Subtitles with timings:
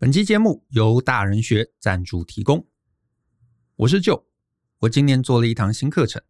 [0.00, 2.66] 本期节目由大人学赞助提供。
[3.76, 4.26] 我是舅
[4.78, 6.22] 我今年做了一堂新课程，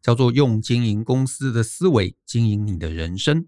[0.00, 3.46] 叫做“用经营公司的思维经营你的人生”。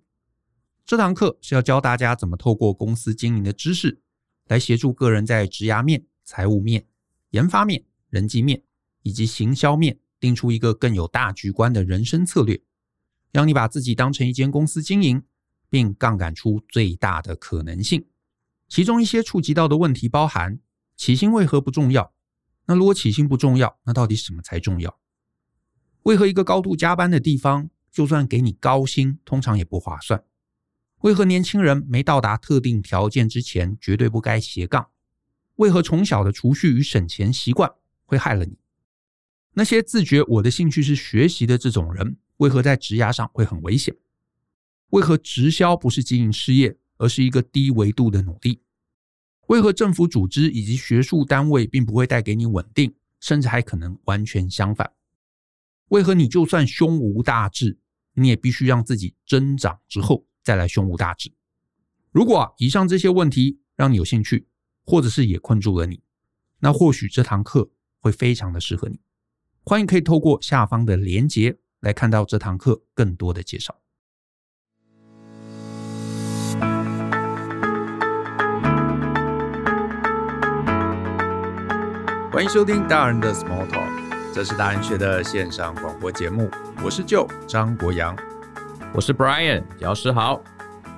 [0.84, 4.02] 这堂课是要教大家怎么透过公司经营的知识，
[4.44, 6.86] 来协助个人在职涯面、财务面、
[7.30, 8.62] 研发面、人际面
[9.04, 12.60] 以及行销面，定出一个更有大局观的人生策略，
[13.32, 15.22] 让你把自己当成一间公司经营，
[15.70, 18.04] 并杠杆出最大的可能性。
[18.68, 20.58] 其中一些触及到的问题包含：
[20.96, 22.12] 起薪为何不重要？
[22.66, 24.98] 那如果起薪不重要，那到底什么才重要？
[26.02, 30.24] 为何一个高度加班的地方，就算给你高薪，通常也不划算？
[31.02, 34.88] 为何年轻人没到达特定条件之前，绝对不该斜杠？
[35.56, 37.70] 为何从小的储蓄与省钱习惯
[38.04, 38.58] 会害了你？
[39.54, 43.96] 那些自觉我的兴趣是学习的这种人，为何在职涯上会很危险？
[44.90, 46.76] 为何直销不是经营事业？
[46.98, 48.60] 而是一个低维度的努力。
[49.48, 54.92] 为何政府组织以及学术单位并不会带给你稳定，甚至还可能完全相反？
[55.88, 57.78] 为何你就算胸无大志，
[58.14, 61.32] 你也必须让自己增长之后再来胸无大志？
[62.10, 64.48] 如果，以上这些问题让你有兴趣，
[64.84, 66.02] 或者是也困住了你，
[66.58, 68.98] 那或许这堂课会非常的适合你。
[69.62, 73.80] 欢迎可以透过下方的连结来看到这堂课更多的介绍。
[82.36, 86.50] 欢迎收听大人的 Small Talk，这是大人学的线上广播节目。
[86.84, 88.14] 我是 Joe 张国阳，
[88.92, 90.44] 我是 Brian 姚诗豪。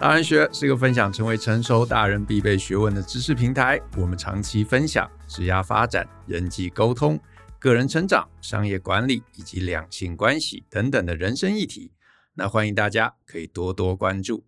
[0.01, 3.81] 大人学是一个分享成为成熟大人必备学问的知识平台。
[3.97, 7.17] 我们长期分享职业发展、人际沟通、
[7.61, 11.93] 个人成长、商业管理以及两性关系等等的人生议题。
[12.35, 14.45] 那欢迎大家可以多多关注。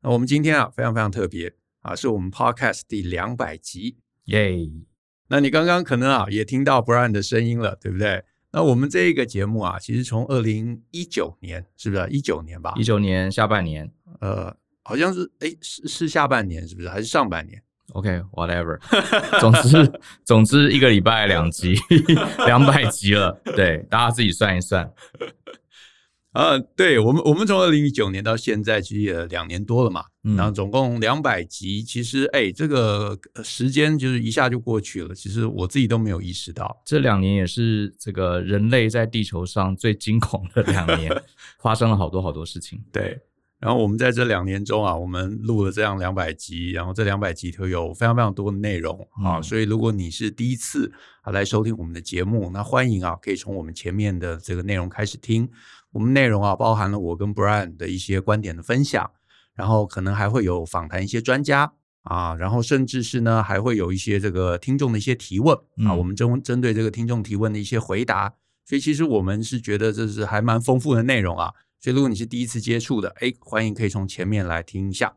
[0.00, 4.58] 那我们今天啊非常非常特别啊，是我们 Podcast 第两百集，耶！
[5.28, 8.22] 那你刚刚可能啊也听到 Brian 的声音了，对不对？
[8.52, 12.74] 那我们这一个节目啊，其实从二零一九年是不是一九年吧？
[12.76, 13.90] 一九年下半年，
[14.20, 16.88] 呃，好像是哎是是下半年是不是？
[16.88, 17.62] 还是上半年
[17.94, 19.92] ？OK，whatever， okay, 总之
[20.24, 21.74] 总之一个礼拜两集，
[22.46, 24.90] 两百集了，对，大家自己算一算。
[26.32, 30.04] 啊，对我们，我们从二零一九年到现在，其实也两年多了嘛。
[30.24, 35.14] 嗯，然后总共两百集，其实哎，这个时间就是一下就过去了。
[35.14, 41.22] 其实我自己都没有意识到，这两年也是这个人类在地球上最惊恐的两年，
[41.60, 42.82] 发生了好多好多事情。
[42.90, 43.18] 对，
[43.62, 49.36] 然后我们在这两年中啊，我们录了这样两百集，然后这两百集都有非常非常多的内容啊。
[49.36, 55.48] 嗯，所以如果你是第一次啊来收听我们的节目，那欢迎啊，可以从我们前面的这个内容开始听。
[55.92, 59.08] 我们内容啊，包含了我跟 Brian 的一些观点的分享，
[59.54, 65.56] 然后可能还会有访谈一些专家啊，然后甚至是呢，还会有一些这个听众的一些提问
[65.86, 68.34] 啊，我们针针对这个听众提问的一些回答，
[68.64, 71.52] 所以其实我们是觉得这是还蛮丰富的内容啊。
[71.82, 75.16] 所以如果你是第一次接触的，哎，欢迎可以从前面来听一下。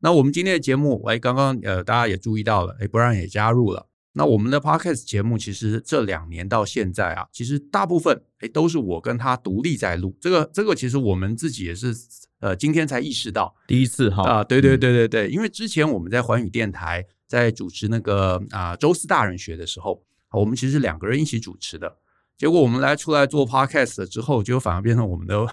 [0.00, 3.86] 那我们今天的节目，哎，刚刚呃大家也注意到了，哎，Brian 也加入了。
[4.14, 10.18] 那我们的 Podcast 节目其实这两年到现在啊，其实大部分哎都是我跟他独立在录。
[10.20, 11.94] 这个这个其实我们自己也是
[12.40, 21.98] 呃今天才意识到第一次哈啊，对对对对对，因为之前我们在环宇电台在主持那个啊周四大人学的时候，我们其实两个人一起主持的。
[22.36, 25.46] 结果我们来出来做 Podcast 了之后，就反而变成我们的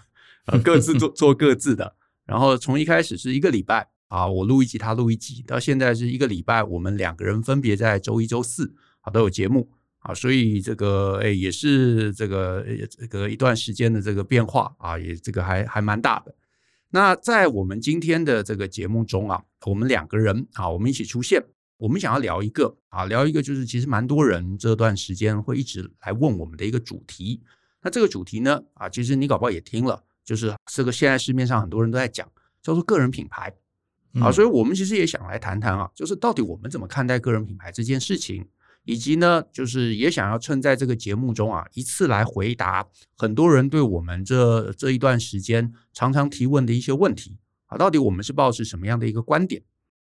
[0.47, 1.95] 呃各自做做各自的。
[2.25, 3.87] 然后从一开始是一个礼拜。
[4.09, 9.69] 啊，我录一集，他录一集，到现在是一个礼拜，我们两个人分别在周一、周四啊都有节目
[9.99, 16.33] 啊，所以这个诶也是这个这个一段时间的这个变化啊，也这个还还蛮大的。
[16.91, 21.43] 那在我们今天的这个节目中啊，我们两个人啊，我们一起出现，
[21.75, 27.43] 我们想要聊一个啊，聊一个就是其实蛮多人这段时间会一直来问我们的一个主题。
[27.81, 32.29] 那这个主题呢啊，其实你搞不好也听了，就是这个现在市面上很多人都在讲，
[32.61, 33.51] 叫做个人品牌。
[34.19, 38.47] 啊，所以我们其实也想来谈谈啊，就是到底我们怎么看待个人品牌这件事情，
[38.83, 47.37] 以及呢，就是也想要趁在这个节目中啊，一次来回答很多人对我们这这一段时间常常提问的一些问题
[47.67, 49.61] 啊，到底我们是抱持什么样的一个观点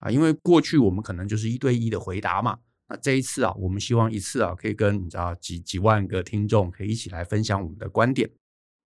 [0.01, 0.11] 啊？
[0.11, 2.59] 因为过去我们可能就是一对一的回答嘛，
[2.89, 8.29] 那这一次啊，我们希望一次啊，可以跟你知道几几万个听众可以一起来分享我们的观点。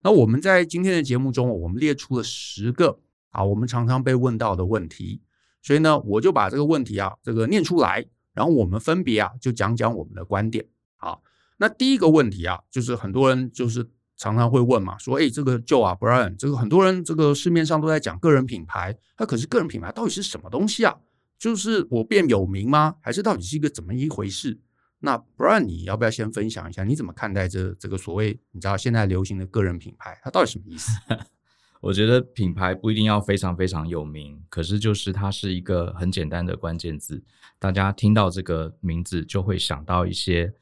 [0.06, 3.00] 那我们在今天的节目中，我们列出了十个。
[3.31, 5.20] 啊，我们常常被问到的问题，
[5.61, 10.64] 所以呢，我就把这个问题啊，这个念出来，然后我们分别啊，就讲讲我们的观点。
[10.99, 11.19] 啊，
[11.56, 20.94] 那第一个问题啊，就是很多人就是常常会问嘛，说，哎，这个 Joe 啊，Brian，这个很多人这个市面上都在讲个人品牌，那可是个人品牌到底是什么东西啊？
[21.37, 22.94] 就是我变有名吗？
[23.00, 24.61] 还是到底是一个怎么一回事？
[25.01, 30.91] 那不然你要不要先分享一下，你怎么看待这这个所谓你知道现在流行的个人品牌，它到底什么意思？
[31.83, 37.23] 我觉得品牌不一定要非常非常有名，可是就是它是一个很简单的关键字，
[37.59, 40.53] 大家听到这个名字就会想到一些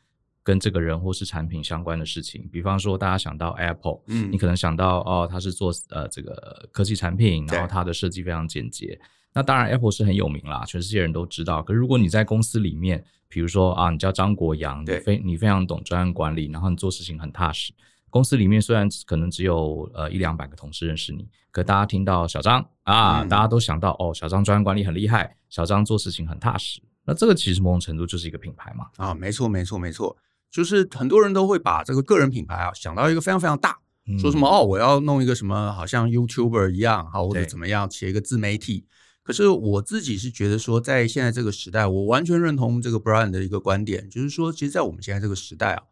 [0.43, 2.47] 跟这个人或是产品相关的事情。
[2.53, 9.01] 比方说，大家想到 Apple，嗯，你可能想到哦，它是做呃这个科技产品，然后它的设计非常简洁。
[9.33, 11.63] 那当然，Apple 是很有名啦，全世界人都知道。
[11.63, 13.03] 可是如果你在公司里面，
[13.35, 17.73] 比如说啊，你叫张国阳，你非你非常懂专案管理，然后你做事情很踏实。
[18.09, 26.81] 公司里面虽然可能只有呃一两百个同事认识你，可大家听到小张啊，嗯、大家都想到哦，小张专案管理很厉害，小张做事情很踏实。
[27.05, 28.87] 那这个其实某种程度就是一个品牌嘛。
[28.99, 30.17] 啊，没错，没错，没错，
[30.49, 33.77] 就是很多人都会把这个个人品牌啊想到一个非常非常大，
[34.07, 38.87] 嗯、说什么哦，我要弄一个什么好像 YouTuber 一样，好或者怎么样，写一个自媒体。
[39.25, 45.83] 可是我自己是觉得说，在现在这个时代，我完全认同这个 Brian 的一个观点，就是说，其实，在我们现在这个时代啊，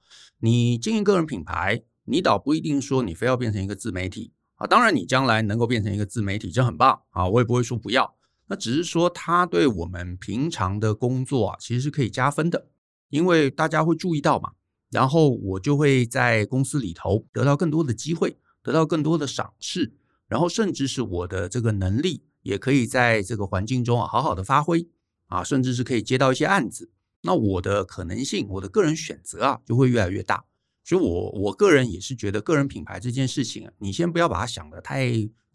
[0.41, 4.67] 你经营个人品牌，你倒不一定说你非要变成一个自媒体啊。
[4.67, 8.15] 当然，你将来能够变成一个自媒体，这很棒啊，我也不会说不要。
[8.49, 12.67] 那只是说，它对我们平常的工作啊，其实是可以加分的，
[13.09, 14.51] 因为大家会注意到嘛，
[14.91, 19.95] 然后我就会在公司里头得到更多的机会，得到更多的赏识，
[20.29, 22.25] 然后甚至是我的这个能力。
[22.43, 24.87] 也可以在这个环境中啊，好好的发挥
[25.27, 26.91] 啊，甚至是可以接到一些案子。
[27.23, 30.45] 那我的可能性，我的个人选择啊，就会越来越大。
[30.85, 35.09] 所以我，我我个人也是觉得，个人品牌这件事情啊，你先不要把它想的太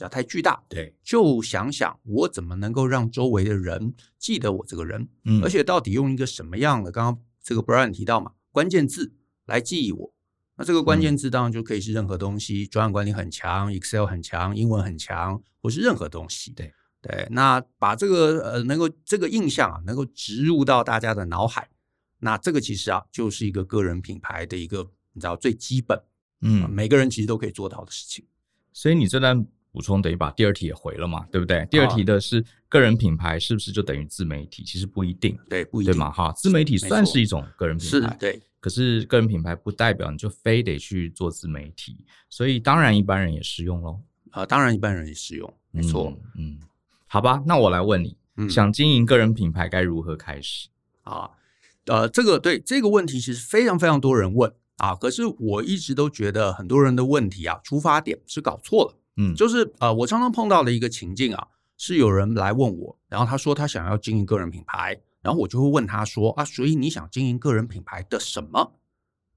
[0.10, 9.12] 太巨大，对，就想想我怎么能够让周围的人记得我这个人，嗯，而且到底用一个什么样的，刚刚这个 Brian 提到嘛，关键字
[9.46, 10.14] 来记忆我。
[10.58, 16.52] 那这个关键字当然就可以是任何东西，专案管理很强，Excel 很强，英文很强，或是任何东西。
[16.54, 21.70] 对对，那把这个呃能够这个印象啊能够植入到大家的脑海，
[22.20, 24.80] 那这个其实啊就是一个个人品牌的一个
[25.14, 26.02] 你知道最基本，
[26.42, 28.26] 嗯，每个人其实都可以做到的事情。
[28.74, 31.68] 所以你这段补充等于把第二题也回了嘛，对不对？
[31.70, 34.64] 第二题的是个人品牌是不是就等于自媒体？
[34.64, 36.34] 其实不一定，对，不一定对嘛哈。
[36.34, 38.42] 自媒体算是一种个人品牌，对。
[38.68, 44.02] 可是个人品牌不代表你就非得去做自媒体，所以当然一般人也适用喽。
[44.32, 46.14] 啊、呃，当然一般人也适用，没错。
[46.36, 46.60] 嗯，嗯，
[47.08, 50.68] 好吧，那我来问你，嗯、想经营个人品牌该如何开始
[51.04, 51.30] 啊？
[51.86, 54.94] 呃，这个对这个问题其实非常非常多人问啊。
[54.94, 58.98] 可是我一直都觉得很多人的问题啊，出发点是搞错了。
[59.16, 61.48] 嗯，就是呃，我常常碰到的一个情境啊，
[61.78, 65.00] 是有人来问我，然后他说他想要经营个人品牌。
[65.22, 68.74] 然后我就会问他说啊，所以你想经营个人品牌的什么？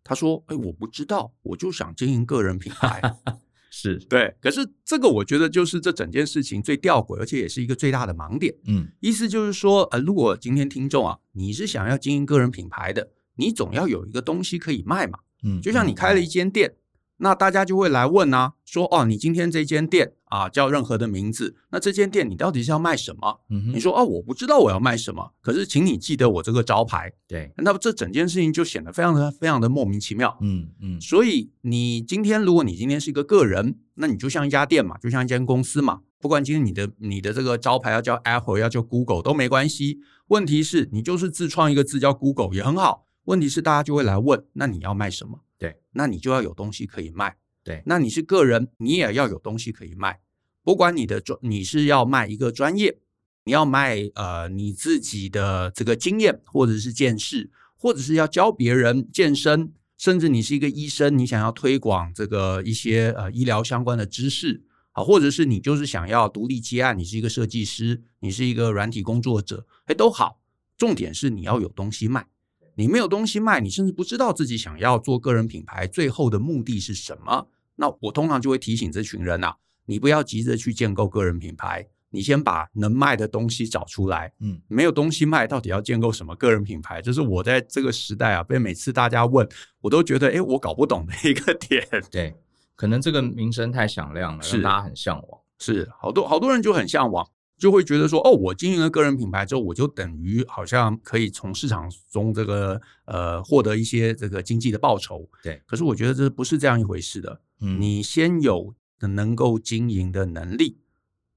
[0.02, 3.00] 他说，哎，我不知道，我就想经营个人品牌。
[3.72, 8.52] 是对，可是这个我觉得就是这整件事情最吊诡，而且也是一个最大的盲点。
[8.66, 15.20] 嗯，意思就是说，呃，如果今天听众啊，你是想要经营个人品牌的，你总要有一个东西可以卖嘛。
[15.44, 16.68] 嗯，就像你开了一间店。
[16.68, 16.79] 嗯
[17.20, 23.40] 那大家就会来问啊，说哦，你今天这间店啊叫任何的名字，那这间店你到底是要卖什么？
[23.50, 27.12] 嗯哼，你说哦，我不知道我要卖什么，可是请你记得我这个招牌。
[27.28, 30.36] 对，那么这整件事情就显得非常的非常的莫名其妙。
[30.40, 40.00] 嗯嗯，嗯，所以你今天如果你今天是一个个人，那你就像一家店嘛，就像一间公司嘛，不管今天你的你的这个招牌要叫 Apple 要叫 Google 都没关系。
[40.28, 43.06] 问题是你就是自创一个字叫 Google 也很好。
[43.24, 45.40] 问题是大家就会来问，那你要卖什么？
[45.58, 47.36] 对，那你就要有东西可以卖。
[47.62, 50.20] 对，那你是个人，你也要有东西可以卖。
[50.62, 52.98] 不管你的专，你是要卖一个专业，
[53.44, 70.40] 你要卖呃你自己的这个经验，或者是见识，或者是要教别人健身，甚至你是一个医生，你想要推广这个一些呃医疗相关的知识，好，或者是你就是想要独立接案，你是一个设计师，你是一个软体工作者，哎，都好。
[70.78, 72.26] 重点是你要有东西卖。
[72.74, 77.46] 你没有东西卖，你甚至不知道自己想要做个人品牌最后的目的是什么。
[77.76, 84.32] 那我通常就会提醒这群人呐、啊，你不要急着去建构个人品牌，你先把能卖的东西找出来。
[84.40, 87.00] 嗯，没有东西卖，到底要建构什么个人品牌？
[87.00, 89.48] 就是我在这个时代啊，被每次大家问，
[89.80, 91.86] 我都觉得，哎，我搞不懂的一个点。
[92.10, 92.34] 对，
[92.76, 95.40] 可能这个名声太响亮了，是让大家很向往。
[95.58, 97.26] 是，好多好多人就很向往。
[97.60, 105.28] 就会觉得说，哦，我经营了个人品牌之后，我就等于好像可以从市场中这个呃获得一些这个经济的报酬。
[105.42, 107.42] 对，可是我觉得这不是这样一回事的。
[107.60, 110.78] 嗯，你先有的能够经营的能力，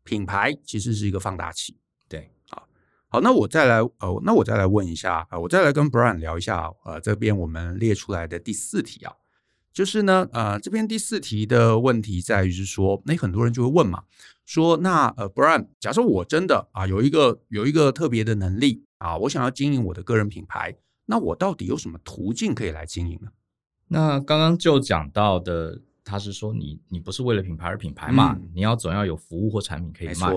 [0.06, 1.76] 品牌其实是一个放大器。
[2.08, 2.70] 对，好，
[3.10, 9.12] 好，那我再来，呃，那我再来问一下，呃，我再来跟 Brian 聊一下，呃，这边我们列出来的第四题啊，
[9.74, 14.04] 就是呢，呃，这边第四题的问题在于是说，那很多人就会问嘛。
[14.46, 23.32] 说那呃，Brian，假设我真的啊有一个有一个特别的能力啊，我想要经营我的个人品牌，那我到底有什么途径可以来经营呢？
[23.88, 30.34] 那刚刚就讲到的，他是说你你不是为了品牌而品牌嘛，嗯、你要总要有服务或产品可以卖。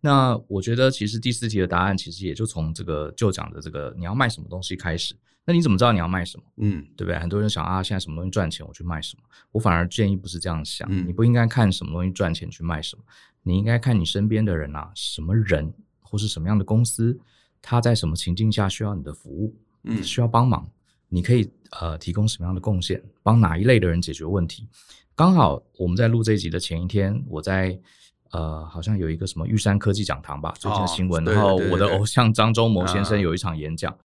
[0.00, 5.14] 那我觉得其实第四题的答案其实也就从这个就讲的这个你要卖什么东西开始。
[5.44, 6.44] 那你怎么知道你要卖什么？
[6.58, 7.18] 嗯，对不对？
[7.18, 9.22] 很多人想啊，现在什么东西赚钱，我去卖什么。
[9.50, 13.02] 我反而建议不是这样想，嗯、你不应该看什么东西赚钱去卖什么，
[13.42, 17.18] 你应该看你身边的人啊，什么人或是什么样的公司，
[17.60, 20.68] 他在什么情境下需要你的服务，嗯，需要帮忙，
[21.08, 24.68] 你可以呃提供什么样的贡献，帮哪一类的人解决问题。
[25.14, 27.78] 刚好我们在录这一集的前一天，我在
[28.30, 33.92] 呃好像有一个什么玉山科技讲堂吧，最近的新闻，哦、然后我的偶像张忠谋先生有一场演讲。
[33.92, 33.98] 啊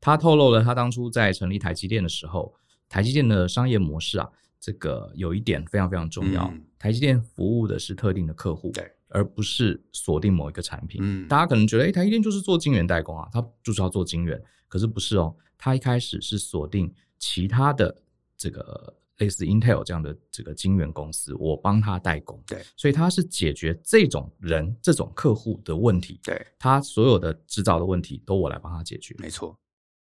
[0.00, 2.52] 他透露了他当初在成立台积电的时候，
[2.90, 4.28] 台积电的商业模式啊，
[4.64, 6.48] 这个有一点非常非常重要。
[6.54, 11.02] 嗯、台积电服务的是特定的客户，对，而不是锁定某一个产品。
[11.04, 17.94] 嗯，大家可能觉得，哎，台积电就是做晶圆代工啊，他就是要做晶圆，可是不是哦，他一开始是锁定其他的
[18.38, 29.58] 这个类似 Intel 这样的这个晶圆公司，我帮他代工，对，所以他是解决这种人、这种客户的问题，对，他所有的制造的问题都我来帮他解决，没错。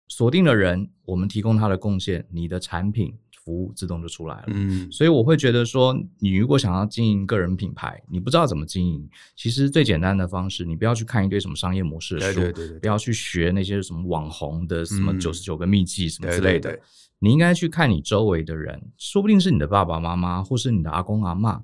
[0.06, 4.44] 锁定的人，我们提供他的贡献，你的产品服务自动就出来了。
[4.46, 16.78] 嗯，所以我会觉得说，你如果想要经营个人品牌，你不知道怎么经营，其实最简单的方式，你不要去看一堆什么商业模式的书，对对对对，不要去学那些什么网红的什么九十九个秘籍什么之类的。
[17.18, 21.60] 你应该去看你周围的人，说不定是你的爸爸妈妈，或是你的阿公阿嬷，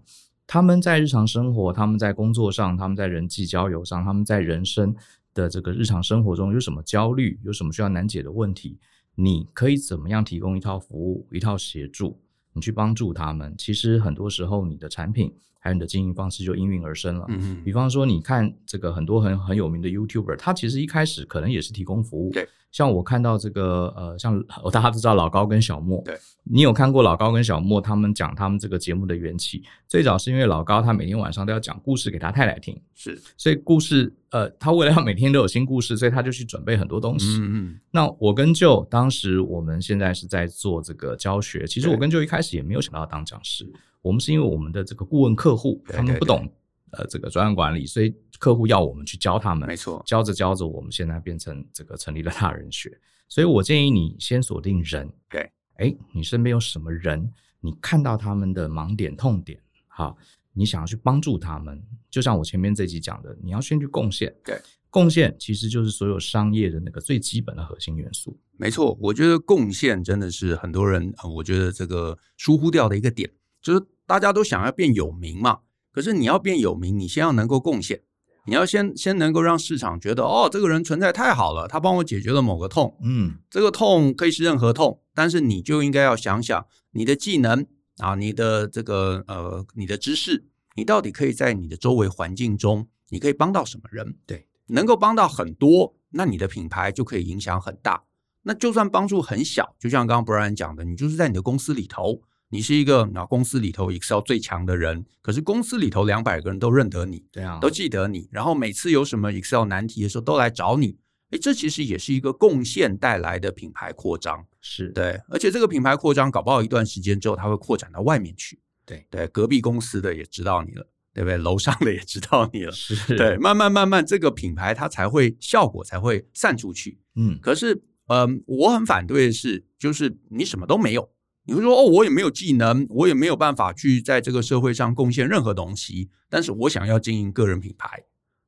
[0.47, 4.95] 他们在日常生活，他们在工作上，他们在人际交友上，他们在人生。
[5.33, 8.77] 的这个日常生活中有什么焦虑，有什么需要难解的问题，
[9.15, 12.19] 你可以怎么样提供一套服务、一套协助，
[12.53, 13.55] 你去帮助他们。
[13.59, 17.27] 其实很多时候，你的产品还有你的经营方式就应运而生了。
[17.29, 22.33] 嗯哼，比方说，你看这个很多很很有名的 YouTuber，他其实一开始可能也是提供服务。
[22.33, 22.49] 对。
[22.73, 24.41] 像我看到这个呃，像
[24.73, 29.65] 大家都知道老高跟小莫，对，你有看过老高跟小莫他们讲他们这个节目的缘起？
[29.89, 37.39] 最早是因为老高他每天晚上都要讲故事给他太太听，是，所以故事呃，他为了要每天都有新故事，所以他就去准备很多东西。
[37.41, 37.81] 嗯嗯。
[37.91, 43.69] 那我跟舅当时我们现在是在做这个教学，其实我跟舅一开始也没有想到要当讲师，
[44.03, 46.51] 我们是因为我们的这个顾问客户他们不懂。
[46.93, 52.91] 呃，这个专案管理，所以客户要我们去教他们，没错，教着教着，我们现在变成这个成立了大人学。
[53.29, 57.33] 所以我建议你先锁定人，对，哎，你身边有什么人？
[57.61, 60.19] 你看到他们的盲点、痛点，好，
[60.53, 61.81] 你想要去帮助他们，
[62.11, 68.37] 就像我前面这集讲的，你要先去贡献，对，贡献其实就是所有商业的那个最基本的核心元素。
[68.57, 73.31] 没错，我觉得贡献真的是很多人，我觉得这个疏忽掉的一个点，
[73.63, 75.61] 就是大家都想要变有名嘛。
[75.93, 78.01] 可是你要变有名，你先要能够贡献，
[78.47, 87.67] 你要先先能够让市场觉得哦，这个人存在太好了，他帮我解决了某个痛，嗯，这个痛可以是任何痛，但是你就应该要想想你的技能
[87.99, 90.45] 啊，你的这个呃，你的知识，
[90.77, 94.15] 你到底可以在你的周围环境中，你可以帮到什么人？
[94.27, 98.05] 对，能够帮到很多，那你的品牌就可以影响很大。
[98.43, 102.23] 那就算帮助很小，就像刚刚 Brian 讲的，你就是在你的公司里头。
[102.53, 110.99] 你是一个那公司里头 Excel 最强的人，可是公司里头两百个人都认得你，对啊，都记得你，然后每次有什么 Excel 难题的时候都来找你，
[111.31, 114.89] 哎，这其实也是一个贡献带来的品牌扩张，是。
[114.91, 119.07] 对，而且这个品牌扩张搞不好一段时间之后，它会扩展到外面去，对。
[119.09, 121.37] 对，隔壁公司的也知道你了，对不对？
[121.37, 131.09] 楼上的也知道你了，是，对，慢慢慢慢这个品牌它才会效果才会散出去，嗯，可是，嗯，我很反对的是，就是你什么都没有。
[131.45, 138.05] 你会说哦，我也没有技能，我也没有办法去在这个社会上贡献任何东西，但是我想要经营个人品牌，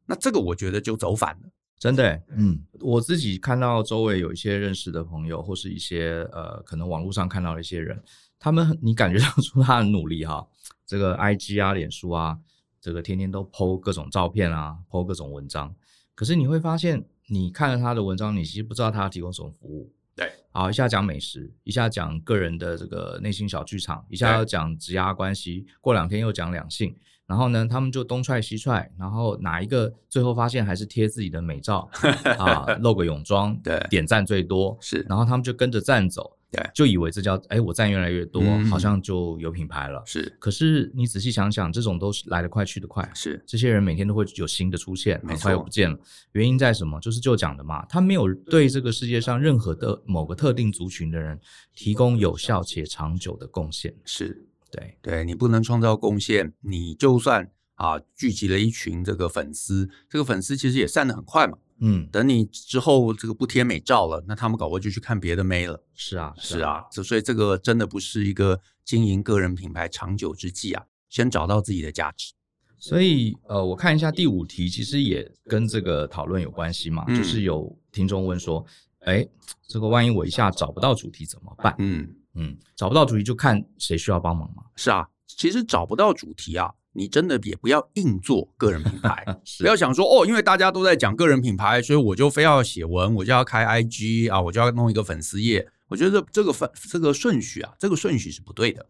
[0.06, 2.22] 那这个我觉得就走反了，真的。
[2.36, 8.00] 嗯，我自己看到周围有一些认识的朋友，或是一些呃，可能网络上看到的一些人，
[8.38, 10.46] 他们你感觉到出他很努力哈，
[10.86, 12.38] 这个 IG 啊、脸书啊，
[12.80, 15.74] 这个天天都 po 各种照片啊，po 各种文章，
[16.14, 19.92] 可是你会发现，你看了他的文章，你其实不知道他要提供什么服务。
[20.14, 26.94] 对，好，一下讲美食，一下讲个人的这个内心小剧场，一下要讲职压关系，过两天又讲两性，
[27.26, 31.88] 然后呢，他们就东踹西踹，然后哪一个最后发现还是贴自己的美照
[32.38, 36.36] 啊，露个泳装，对，点赞最多是，然后他们就跟着赞走。
[36.52, 40.02] 对，就以为这叫哎，我赞越来越多，嗯、好像就有品牌了。
[40.04, 43.10] 是，可是你仔细想想，这种都是来得快去得快。
[43.14, 45.98] 是，这些人每天都会有新的出现，很快又不见了。
[46.32, 47.00] 原因在什么？
[47.00, 51.40] 就是就讲的嘛，他没有对这个世界上任何的某个特定族群的人
[51.74, 53.94] 提供有效且长久的贡献。
[54.04, 61.56] 是，对，对你不能创造贡献，你就算啊，聚集了一群这个粉丝，这个粉丝其实也散得很快嘛。
[61.84, 65.84] 嗯，等你之后这个不贴美照了，那他们搞不好就去看别的妹了。
[65.92, 70.84] 是啊，是啊，所以这个真的不是一个经营个人品牌长久之计啊。
[71.08, 72.32] 先找到自己的价值。
[72.78, 77.04] 所以，呃，我看一下第五题，其实也跟这个讨论有关系嘛。
[77.06, 78.64] 嗯、就是有听众问说，
[79.00, 79.28] 哎，
[79.68, 81.74] 这个万一我一下找不到主题怎么办？
[81.78, 84.64] 嗯嗯，找不到主题就看谁需要帮忙嘛。
[84.74, 89.24] 是啊，其实找不到主题啊，你真的也不要硬做个人品牌，
[89.60, 95.68] 不要想说哦，因为大家都在讲个人品牌，所以我就非要写文，我就要开 IG 啊，我就要弄一个粉丝页。
[95.88, 98.86] 我觉得这个分这个顺序啊，这个顺序是不对的。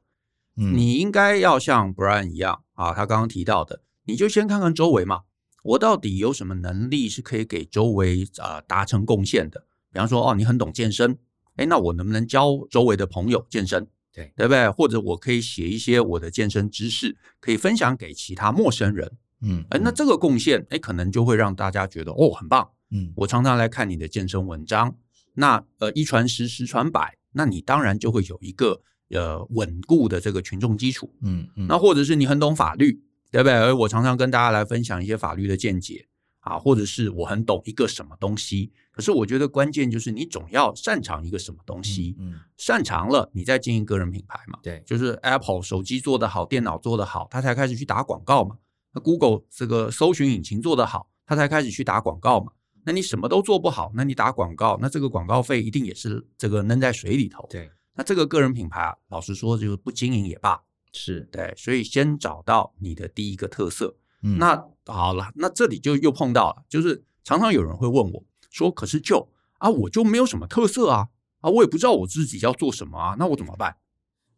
[0.56, 5.22] 嗯，你应该要像 Brian 一样啊，他刚刚提到的，你就先看看周围嘛，
[5.64, 9.64] 我到底有什么能力是可以给周围啊达成贡献的？
[9.92, 11.18] 比方说，哦，你很懂健身，
[11.56, 13.86] 哎，那我能不能教周围的朋友健身？
[14.12, 14.68] 对，对不对？
[14.70, 19.10] 或者我可以写一些我的健身知识，可以分享给其他陌生人。
[19.40, 22.68] 嗯，哎，那这个贡献，哎，可能就会让大家觉得哦，很棒。
[22.90, 24.96] 嗯，我常常来看你的健身文章，
[25.34, 28.82] 那呃，一传十，十传百，那你当然就会有一个。
[29.14, 32.98] 呃，稳固的这个群众基础，嗯嗯，那或者是你很懂法律，
[33.30, 33.52] 对不对？
[33.52, 36.06] 而我常常跟大家来分享一些法律的见解
[36.40, 38.72] 啊，或者是我很懂一个什么东西。
[38.92, 44.58] 可是我觉得关键就是你总要擅长一个什么东西，嗯，嗯，擅长了，你再经营个人品牌嘛。
[44.62, 48.56] 对，就是 Apple 手机做得好，电脑做得好，他才开始去打广告嘛。
[48.92, 52.52] 那 Google 这个搜寻引擎做得好，他才开始去打广告嘛。
[52.84, 57.46] 那你什么都做不好，那你打广告，那这个广告费一定也是这个扔在水里头。
[57.50, 57.70] 对。
[57.94, 60.58] 那这个个人品牌啊，老实说就是不经营也罢，
[60.94, 63.94] 是对，所以先找到你的第一个特色。
[64.22, 64.56] 嗯，那
[64.86, 69.28] 好了，那这里就又碰到了，就是常常有人会问我说：“可是就
[69.58, 71.08] 啊，我就没有什么特色啊，
[71.40, 73.74] 啊，我也不知道我自己要做什么啊，那我怎么办？”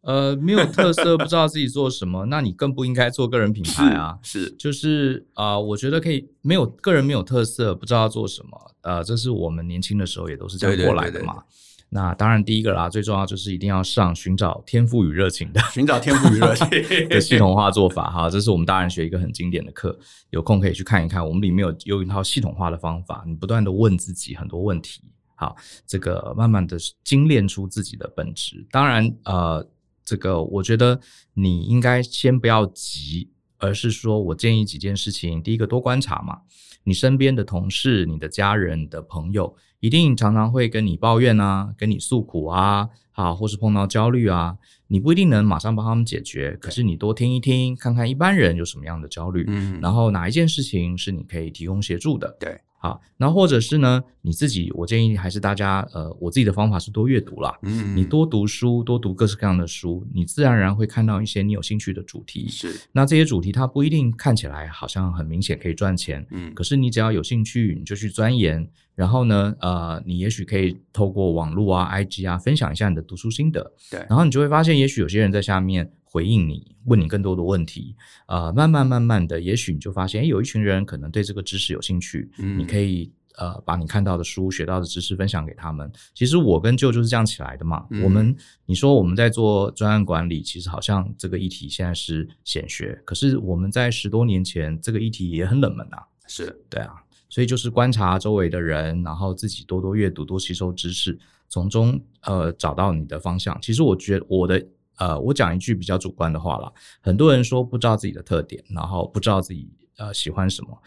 [0.03, 4.19] 呃，没有特色，不知道自己做什么，那你更不应该做个人品牌啊。
[4.23, 11.33] 是，是就是啊，呃，我觉得可以没有个人没有特色，不知道做什么，呃，这是我们年轻的时候也都是这样过来的嘛。
[11.33, 16.69] 对对对对对那当然，第一个啦，最重要就是一定要上寻找天赋与热情的，寻找天赋与热情
[17.09, 18.29] 的 系统化做法哈。
[18.29, 19.97] 这是我们大人学一个很经典的课，
[20.31, 21.25] 有空可以去看一看。
[21.25, 25.03] 我们里面有有一套系统化的方法，你不断的问自己很多问题，
[25.37, 25.55] 好，
[25.87, 28.67] 这个慢慢的精炼出自己的本质。
[28.73, 29.65] 当然，呃，
[30.05, 30.99] 这个我觉得
[31.33, 35.41] 你应该先不要急，而是说我建议几件事情。
[35.41, 36.41] 第一个，多观察嘛，
[36.83, 39.55] 你身边的同事、你的家人、你的朋友。
[39.85, 52.59] 一定常常会跟你抱怨啊，跟你诉苦啊，啊，或是碰到焦虑啊，你不一定能马上帮他们解决，可是你多听一听，看看一般人有什么样的焦虑，嗯，然后哪一件事情是你可以提供协助的，对。
[52.85, 57.59] 好，那或者是呢，你自己，我建议还是大家，呃，我自己的方法是多阅读啦。
[57.63, 62.47] 嗯，你多读书，多读各式各样的书，你自然而然会看到一些你有兴趣的主题。
[62.47, 73.73] 是，那这些主题它不一定看起来好像很明显可以赚钱，嗯，可是你只要有兴趣，你就去钻研，然后呢，呃，你也许可以透过网络啊、IG 啊，分享一下你的读书心得。
[73.91, 75.91] 对，然后你就会发现，也许有些人在下面。
[76.15, 77.97] 回应你，问你更多的问题，
[78.27, 85.91] 呃，慢慢慢慢的，也许你就发现，诶，有一群人可能对这个知识有兴趣，嗯，你可以呃把你看到的书、学到的知识分享给他们。
[86.15, 87.85] 其实我跟 Joe 就是这样起来的嘛。
[87.91, 88.33] 嗯、我们
[88.65, 96.07] 你说我们在做专案管理，其实好像这个议题现在是显学，可是我们在十多年前这个议题也很冷门啊。
[96.29, 96.95] 是对啊，
[97.29, 103.59] 所以就是观察周围的人，然后自己多多阅读、多吸收知识，从中呃找到你的方向。
[103.61, 104.65] 其实我觉得我的。
[104.99, 110.83] 呃，我讲一句比较主观的话啦，很多人说不知道自己的特点，然后不知道自己呃喜欢什么。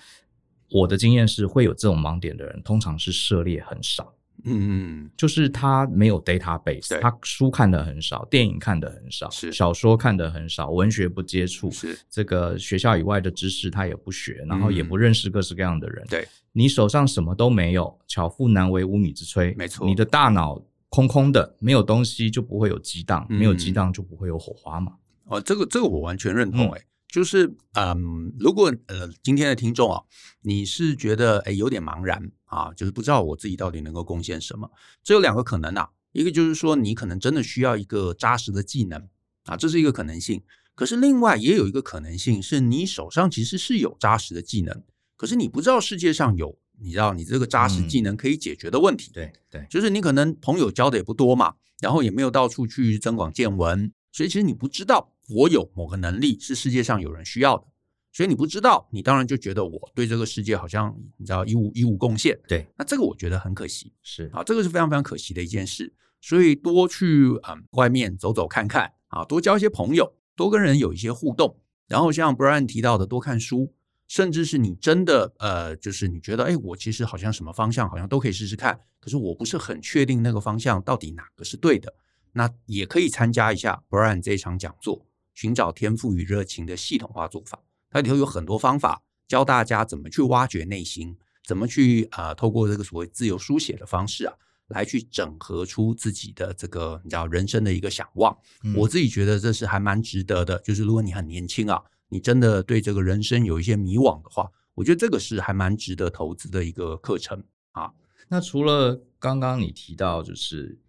[0.70, 4.13] 我的经验是，会有这种盲点的人，通常是涉猎很少。
[4.43, 16.06] 嗯嗯，就是他没有 database，他书看的很少，电影看的很少，是小说看的很少，文学不接触，是这个学校以外的知识他也不学，然后也不认识各式各样的人。
[16.08, 19.56] 对，你手上什么都没有，巧妇难为无米之炊。
[19.58, 20.62] 没错，你的大脑。
[20.89, 24.93] 空空的，没有东西就不会有激荡，没有激荡就不会有火花嘛。
[25.26, 26.71] 哦，这个这个我完全认同。
[26.71, 30.02] 哎，就是嗯，如果呃今天的听众啊，
[30.41, 34.71] 你是觉得哎有点茫然啊，就是不知道我自己到底能够贡献什么，
[35.04, 35.89] 这有两个可能啊。
[36.13, 39.08] 一个就是说你可能真的需要一个扎实的技能
[39.43, 40.41] 啊，这是一个可能性。
[40.73, 44.84] 可是另外也有一个可能性，是你手上其实是有扎实的技能，
[45.17, 46.58] 可是你不知道世界上有。
[46.80, 57.66] 你知道你这个扎实技能可以解决的问题，嗯、对对，就是你可能朋友交的也不多嘛，然后也没有到处去增广见闻，所以其实你不知道我有某个能力是世界上有人需要的，
[58.13, 64.30] 所以你不知道，你当然就觉得我对这个世界好像你知道一无一无贡献，对，那这个我觉得很可惜，是。
[64.34, 71.58] 啊，这个是非常非常可惜的一件事，所以多去啊、嗯、外面走走看看啊，多交一些朋友，多跟人有一些互动。
[71.88, 73.74] 然后像 Brian 提到的，多看书，
[74.08, 81.93] 甚至是你真的呃，就是你觉得，哎，我其实好像什么方向好像都可以试试看，可是我不是很确定那个方向到底哪个是对的，
[82.34, 87.60] 那也可以参加一下 Brian 这一场讲座，寻找天赋与热情的系统化做法。
[87.89, 94.34] 它里头有很多方法，教大家怎么去挖掘内心，怎么去啊、呃，透过这个所谓自由书写的方式啊。
[94.70, 100.60] 来去整合出自己的这个你知道人生的一个想望，嗯，我自己觉得这是还蛮值得的。
[100.60, 107.91] 就是如果你很年轻啊，你真的对这个人生有一些迷惘的话，我觉得这个是还蛮值得投资的一个课程啊。
[108.30, 110.80] 那除了刚刚你提到，就是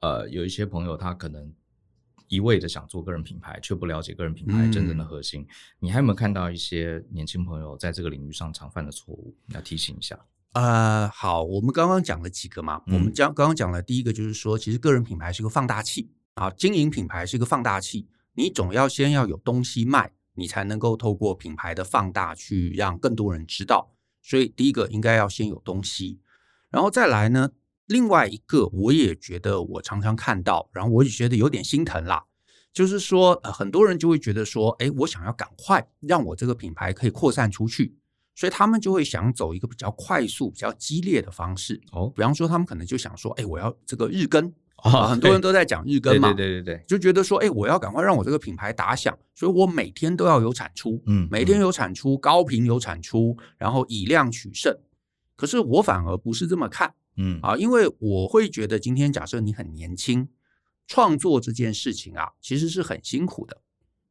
[0.00, 1.52] 呃，有一些朋友他可能
[2.28, 5.48] 一味的想做个人品牌，却不了解个人品牌真正的核心，嗯，
[5.80, 9.34] 你还有没有看到一些年轻朋友在这个领域上常犯的错误？
[9.48, 10.18] 要提醒一下。
[10.52, 23.92] 呃，好，我们刚刚讲了几个嘛，嗯、我们讲刚刚讲了第一个就是说，其实个人品牌是个放大器啊，经营品牌是个放大器，你总要先要有东西卖，你才能够透过品牌的放大去让更多人知道。
[24.22, 26.18] 所以第一个应该要先有东西，
[26.70, 27.50] 然后再来呢，
[27.86, 32.24] 另外一个我也觉得我常常看到，然后我也觉得有点心疼啦，
[32.72, 37.96] 就是说，呃，很多人就会觉得说，哎，我想要赶快让我这个品牌可以扩散出去。
[38.36, 42.10] 所以他们就会想走一个比较快速、比较激烈的方式哦。
[42.14, 44.50] 比方说，他们可能就想说：“哎，我要这个日更
[44.82, 54.76] 啊！”很多人都在讲日更嘛，对对对对，就觉得说：“哎，我要赶快让我这个品牌打响，所以我每天都要有产出，嗯，每天有产出，高频有产出，然后以量取胜。”
[55.36, 60.28] 可是我反而不是这么看，嗯啊，因为我会觉得，今天假设你很年轻，
[60.86, 63.60] 创作这件事情啊，其实是很辛苦的。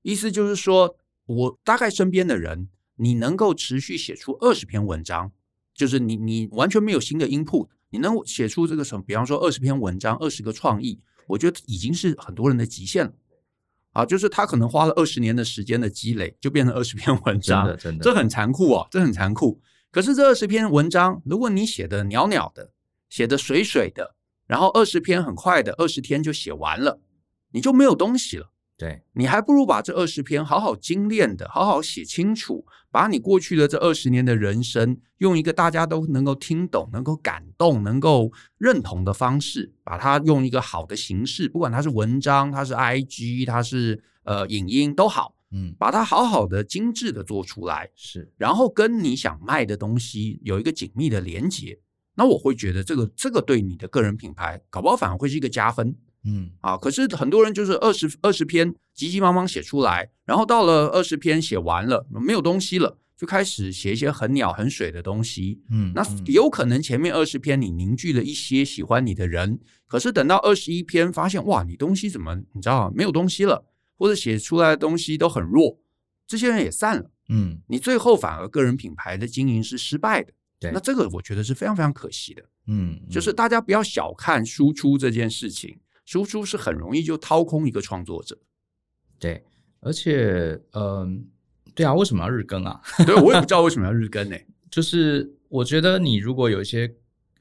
[0.02, 2.70] 意思就是说，我大概身边的人。
[3.02, 5.32] 你能够持续写出二十篇文章，
[5.74, 9.04] 就是你你完全没有新的 input，你能写出这个什么？
[9.06, 13.14] 比方说二十篇文章，二十个创意，我觉得已经是很多人的极限了。
[13.92, 19.60] 啊，就是他可能花了二十年的时间的积累，就变成二十篇文章，真的真的，这很残酷哦，这很残酷。
[19.90, 22.72] 可是这二十篇文章，如果你写的袅袅的，
[23.10, 27.02] 写的水水的，然后二十篇很快的，二十天就写完了，
[27.52, 28.52] 你就没有东西了。
[28.80, 51.78] 对，你还不如把这二十篇好好精炼的，好好写清楚，把你过去的这二十年的人生，用一个大家都能够听懂、能够感动、能够认同的方式，把它用一个好的形式，不管它是文章、它是 IG、它是呃影音都好，嗯，把它好好的、精致的做出来，是，然后跟你想卖的东西有一个紧密的连接，
[52.16, 55.94] 那我会觉得这个这个对你的个人品牌，搞不好反而会是一个加分。
[56.26, 65.62] 嗯啊，可是很多人就是二十二十篇急急忙忙写出来，然后到了二十篇写完了，没有东西了，就开始写一些很鸟很水的东西。
[65.70, 73.66] 嗯，那有可能前面二十篇你凝聚了一些喜欢你的人，可是等到二十一篇发现哇，你东西怎么你知道没有东西了，
[73.98, 75.80] 或者写出来的东西都很弱，
[76.28, 77.10] 这些人也散了。
[77.30, 80.34] 嗯，你最后反而个人品牌的经营是失败的。
[80.60, 82.44] 对，那这个我觉得是非常非常可惜的。
[82.68, 85.80] 嗯，就是大家不要小看输出这件事情。
[86.10, 88.36] 输出是很容易就掏空一个创作者，
[89.20, 89.44] 对，
[89.80, 91.10] 而且，嗯、呃，
[91.76, 92.82] 对啊，为什么要日更啊？
[93.06, 94.48] 对，我也不知道为什么要日更呢、欸。
[94.72, 96.92] 就是我觉得你如果有一些，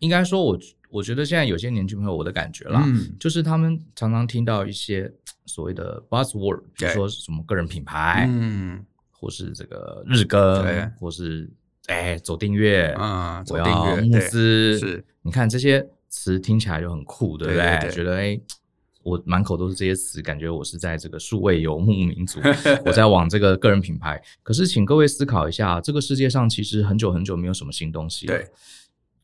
[0.01, 0.59] 应该说我，我
[0.91, 5.11] 我觉得现在有些年轻朋友，我的感觉啦，嗯、就是他们常常听到一些
[5.47, 11.51] 所谓的 buzzword，比如说什么个人品牌，嗯，或是这个日更，对或是
[11.87, 15.89] 哎走订阅啊，走订阅募资，是，你看这些。
[16.11, 17.63] 词听起来就很酷，对不对？
[17.63, 18.43] 对对对，觉得哎、欸，
[19.09, 22.39] 我满口都是这些词，感觉我是在这个数位游牧民族，
[22.85, 24.23] 我在往这个个人品牌。
[24.43, 28.37] 可是，请各位思考一下，这个世界上其实很久很久没有什么新东西了。
[28.37, 28.47] 对，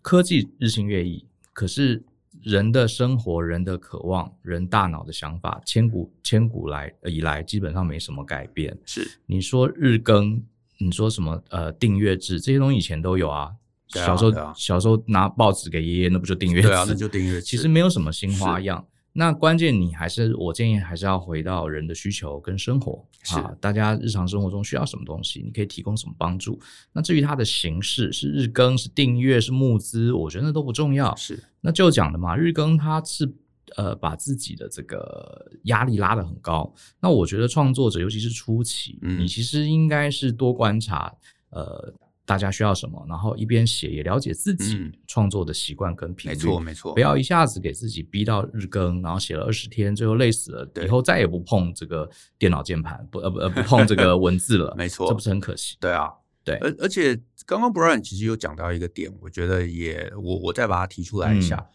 [0.00, 2.02] 科技日新月异，可是
[2.42, 8.76] 人的生活、人的渴望、人大脑的想法，千古千古来以来基本上没什么改变。
[8.86, 10.42] 是，你说日更，
[10.78, 13.50] 你说什么呃订阅制，这些东西以前都有啊。
[13.88, 16.62] 小时候，啊啊、小时候拿报纸给爷爷，那不就订阅？
[16.62, 17.40] 对啊，那就订阅。
[17.40, 18.84] 其实没有什么新花样。
[19.16, 23.56] 那关键你还是，我建议还是要回到人的需求跟生活啊。
[23.60, 26.58] 大家日常生活中需要什么东西，你可以提供什么帮助。
[26.92, 31.14] 那至于它的形式是日更、是订阅、是募资，我觉得那都不重要。
[31.14, 33.32] 是，那就讲的嘛，日更它是
[33.76, 36.74] 呃把自己的这个压力拉得很高。
[37.00, 41.14] 那我觉得创作者尤其是初期，嗯、你其实应该是多观察
[41.50, 41.94] 呃。
[42.26, 52.08] 大家需要什么，然后一边写也了解自己创作的习惯跟频率，没错没错，不要一下子给自己逼到日更，然后写了二十天，最后累死了，以后再也不碰这个
[52.38, 55.76] 电脑键盘，不呃不呃不碰这个 文字了，没错，这不是很可惜？
[55.78, 56.08] 对啊，
[56.42, 61.66] 对，而而且刚刚 Brian 其实有讲到一个点，我觉得也我我再把它提出来一下，嗯、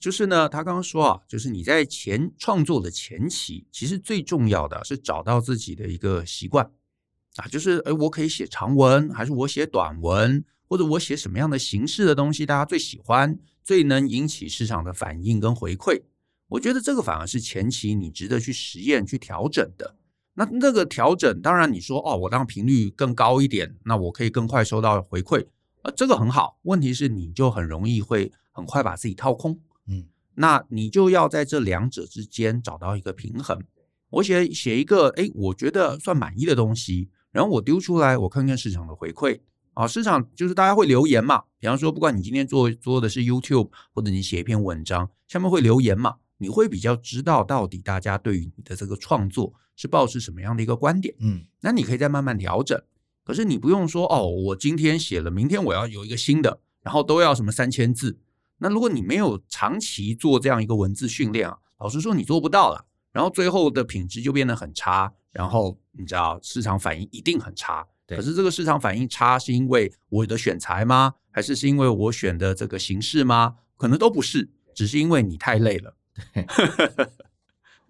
[0.00, 6.70] 就是呢，他刚刚说啊，就是你在前创作的前期，其实最重要的是找到自己的一个习惯。
[7.38, 16.02] 啊，就是哎，我可以写长文，还是我写短文，或者我写什么样的形式的东西，大家最喜欢，最能引起市场的反应跟回馈。
[16.48, 19.96] 我觉得这个反而是前期你值得去实验、去调整的。
[20.34, 25.46] 那那个调整，当然你说哦，我当频率更高一点，那我可以更快收到回馈，
[25.82, 26.58] 呃，这个很好。
[26.62, 33.60] 问题是你就很容易会很快把自己掏空，嗯，那你就要在这两者之间找到一个平衡。
[34.10, 39.40] 我写写一个，哎，我觉得算满意的东西，然后我丢出来，我看看市场的回馈
[39.74, 39.86] 啊。
[39.86, 51.14] 市场就是大家会留言嘛，比方说，不管你今天做做的是 YouTube，或者你写一篇文章，下面会留言嘛，你会比较知道到底大家对于你的这个创作是抱持什么样的一个观点。
[51.20, 52.80] 嗯，那你可以再慢慢调整。
[53.24, 58.18] 可是你不用说哦，我今天写了，明天我要有一个新的，然后都要什么三千字。
[58.58, 62.86] 那如果你没有长期做这样一个文字训练啊，老实说你做不到了。
[63.12, 67.86] 然后最后的品质就变得很差，然后你知道市场反应一定很差。
[68.06, 71.14] 可是这个市场反应差是因为我的选材吗？
[71.30, 73.56] 还是是因为我选的这个形式吗？
[73.76, 75.94] 可能都不是，只是因为你太累了。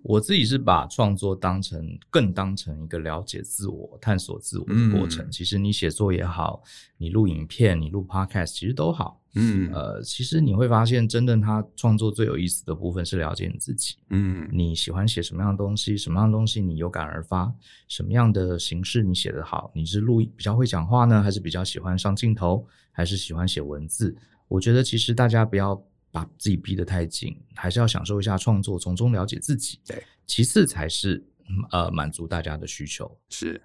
[0.08, 0.14] 对。
[0.14, 5.26] 我自己是把创作当成更当成一个了解自我、探索自我的过程。
[5.26, 5.30] 嗯。
[5.30, 6.62] 其实你写作也好，
[6.96, 9.20] 你录影片、你录 Podcast，其实都好。
[9.34, 13.96] 嗯，呃，其实你会发现，真正他创作最有意思的部分是了解你自己。
[14.08, 15.96] 嗯，你喜欢写什么样的东西？
[15.96, 17.52] 什么样的东西你有感而发？
[17.86, 19.70] 什么样的形式你写得好？
[19.74, 24.16] 你是录比较会讲话呢，还是比较喜欢上镜头，还是喜欢写文字？
[24.48, 29.80] 我觉得其实大家不要把自己逼得太紧，还是要享受一下创作，从中了解自己。
[29.86, 31.24] 对，其次才是
[31.70, 33.10] 呃满足大家的需求。
[33.28, 33.60] 是，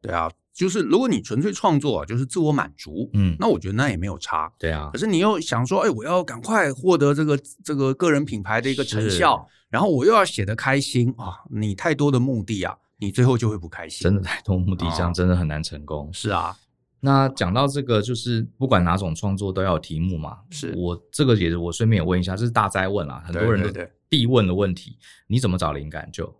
[0.00, 0.30] 对啊。
[0.52, 4.90] 就是如果你纯粹创作，就是自我满足，嗯，那我觉得那也没有差，对啊。
[4.92, 14.02] 可是你又想说，哎，我要赶快获得这个这个个人品牌的一个成效，然后我又要写得开心啊，你太多的目的啊，你最后就会不开心。
[14.02, 16.12] 真的太多目的，这样真的很难成功。
[16.12, 16.54] 是啊，
[17.00, 20.40] 那讲到这个，就是不管哪种创作都要有题目嘛。
[20.50, 20.72] 是。
[20.76, 26.08] 我这个也是我顺便也问一下，这是大灾问啊，很多人都必问的问题，你怎么找灵感？
[26.12, 26.34] 就。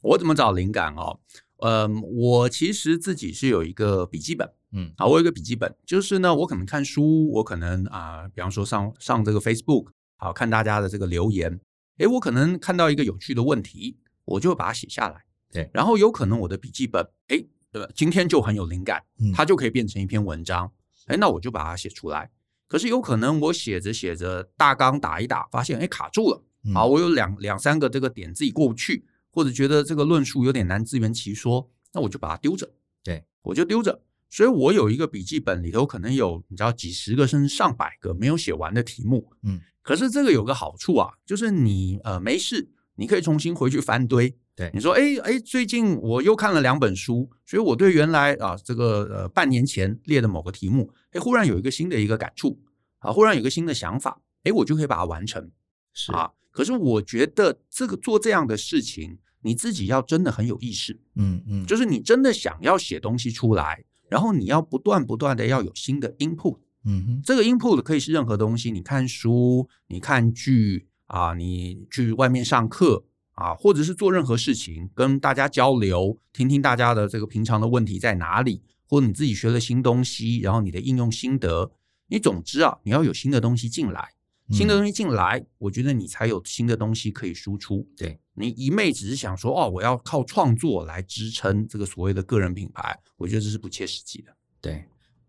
[0.00, 1.18] 我怎么找灵感哦？
[1.60, 11.58] 嗯，我其实自己是有一个笔记本，嗯，啊，我有一个笔记本，就是呢，我可能看书，我可能啊、呃，比方说上上这个 Facebook，好看大家的这个留言，
[11.98, 19.02] 诶，我可能看到一个有趣的问题，我就把它写下来，对，然后有可能我的笔记本，诶，呃，今天就很有灵感，
[19.34, 20.72] 它就可以变成一篇文章，
[21.06, 22.30] 诶，那我就把它写出来。
[22.66, 26.42] 可是有可能我写着写着大纲打一打，发现诶卡住了，
[26.74, 29.06] 好，我有两两三个这个点自己过不去。
[29.30, 32.68] 或者觉得这个论述有点难自圆其说，那我就把它丢着。
[33.04, 34.02] 对，我就丢着。
[34.28, 39.30] 所以我有一个笔记本里头可能有你知道几十个甚至上百个没有写完的题目。
[39.42, 44.36] 嗯，可是这个有个好处啊，就是你呃没事，你可以重新回去翻堆。
[44.58, 52.60] 对，你说哎哎，最近我又看了两本书，所以我对原来啊这个呃半年前列的某个题目，哎忽然有一个新的一个感触
[52.98, 55.48] 啊，忽然有一个新的想法，哎我就可以把它完成。
[55.94, 56.12] 是。
[56.12, 56.32] 啊。
[56.50, 73.04] 可是我觉得这个做这样的事情，你自己要真的很有意识，嗯嗯，就是你真的想要写东西出来，然后你要不断不断的要有新的 input，嗯哼，这个 input 可以是任何东西，你看书，你看剧啊，你去外面上课
[73.38, 81.70] 啊，或者是做任何事情，跟大家交流，听听大家的这个平常的问题在哪里，或者你自己学了新东西，然后你的应用心得，
[82.08, 84.08] 你总之啊，你要有新的东西进来。
[84.50, 87.86] 新的东西进来，我觉得你才有新的东西可以输出。
[87.94, 94.34] 对，你一昧只是想说哦，我要靠创作来支撑这个所谓的个人品牌，我觉得这是不切实际的。
[94.58, 94.86] 对，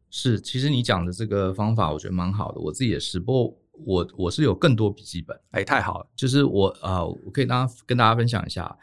[0.09, 2.61] 是，其实你讲的这个方法，我觉得蛮好的。
[2.61, 5.39] 我自己也是，不过我我是有更多笔记本。
[5.51, 8.75] 哎，太好了，就是我啊、我可以大家跟大家分享一下，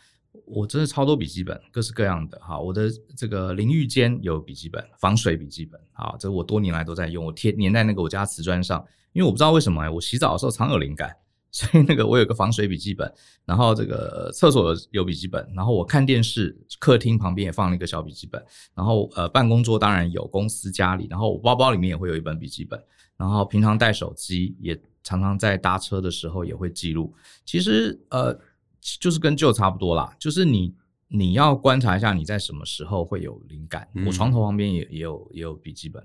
[0.45, 2.59] 我真的超多笔记本，各式各样的哈。
[2.59, 8.85] 我的这个淋浴间有笔记本，防水笔记本，啊，这我多年来都在用，我贴粘在那个我家瓷砖上。
[9.13, 11.17] 因为我不知道为什么，我洗澡的时候常有灵感，
[11.51, 13.11] 所以那个我有个防水笔记本，
[13.47, 22.79] 然后这个厕所有笔记本，然后我看电视，客厅旁边也放了一个小笔记本，然后呃办公桌当然有，公司家里，然后我包包里面也会有一本笔记本，
[23.17, 27.15] 然后平常带手机也常常在搭车的时候也会记录。
[27.45, 28.39] 其实呃
[28.81, 30.75] 就是跟 Joe 差不多啦，就是你
[31.09, 33.89] 你要观察一下你在什么时候会有灵感。
[33.95, 36.03] 嗯、我床头旁边也也有也有笔记本。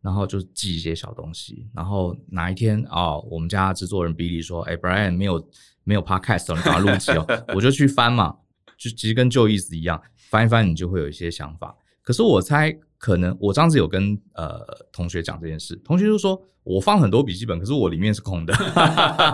[0.00, 5.50] 然后就记一些小东西，然后哪一天哦，我们家制作人 Billy 说：“哎，Brian 没有
[5.82, 8.36] 没有 Podcast，你赶快录一期哦。”我就去翻嘛，
[8.78, 11.76] 就其实跟旧意思一样，翻一翻你就会有一些想法。
[12.08, 18.54] 可是我猜，可能我上次有跟呃同学讲这件事，同学就说我放很多笔记本，可是我里面是空的，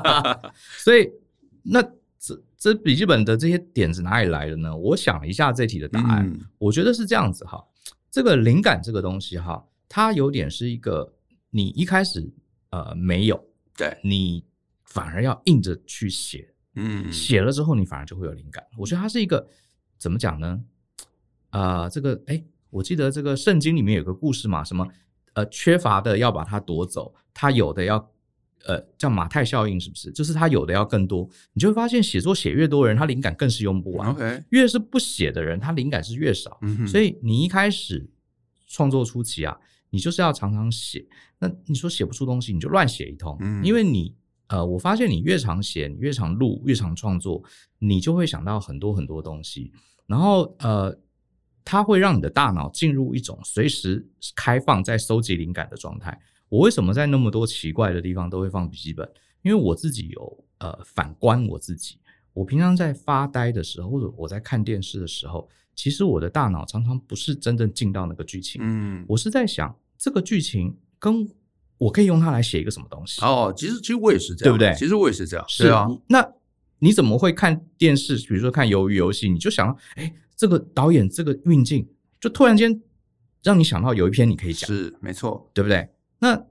[0.79, 1.09] 所以
[1.63, 1.81] 那
[2.19, 4.77] 这这笔记本的这些点子哪里来的呢？
[4.77, 7.65] 我想了一下这题的答案，嗯、我觉得是这样子哈。
[8.11, 11.15] 这个灵感这个东西哈，它有点是一个
[11.51, 12.29] 你一开始
[12.71, 13.41] 呃没有，
[13.77, 14.45] 对你
[14.83, 18.67] 反而要硬着去写，嗯，写了之后你反而就会有灵感。
[18.77, 19.49] 我觉得它是一个
[19.97, 20.61] 怎么讲呢？
[21.51, 22.43] 啊、呃，这个哎，
[22.75, 24.87] 我记得这个圣经里面有个故事嘛，什么
[25.33, 28.11] 呃缺乏的要把它夺走，他有的要。
[28.67, 30.11] 呃，叫马太效应是不是？
[30.11, 34.09] 就是他有的要更多，你就会发现写作写越多的人，他灵感更是用不完。
[34.09, 36.57] OK，越是不写的人，他灵感是越少。
[36.63, 36.87] 嗯。
[36.87, 38.09] 所以你一开始
[38.67, 39.55] 创作初期啊，
[39.91, 41.07] 你就是要常常写。
[41.41, 43.37] 那你说写不出东西，你就乱写一通。
[43.41, 43.63] 嗯。
[43.63, 44.15] 因为你
[44.47, 47.45] 呃，我发现你越常写，你越常录，越常创作，
[47.81, 49.71] 你就会想到很多很多东西。
[50.07, 50.99] 然后呃，
[51.65, 56.21] 它会让你的大脑进入一种随时开放在收集灵感的状态。
[56.49, 59.09] 我为什么在那么多奇怪的地方都会放笔记本？
[59.43, 61.99] 因为我自己有呃反观我自己，
[62.33, 71.29] 我平常在发呆的时候，或者我在看电视的时候，其实我的大脑常常不是真正进到那个剧情，嗯，我是在想这个剧情跟
[71.77, 73.21] 我可以用它来写一个什么东西。
[73.23, 74.79] 哦，其实其实我也是这样，对不对？
[74.79, 75.87] 其实我也是这样，是啊。
[76.09, 76.27] 那
[76.79, 78.17] 你怎么会看电视？
[78.17, 81.89] 比如说看鱿鱼游戏，你就想到，哎，这个导演这个运镜，
[82.21, 82.83] 就突然间
[83.43, 85.89] 让你想到有一篇你可以讲，是没错，对不对？
[86.19, 86.47] 那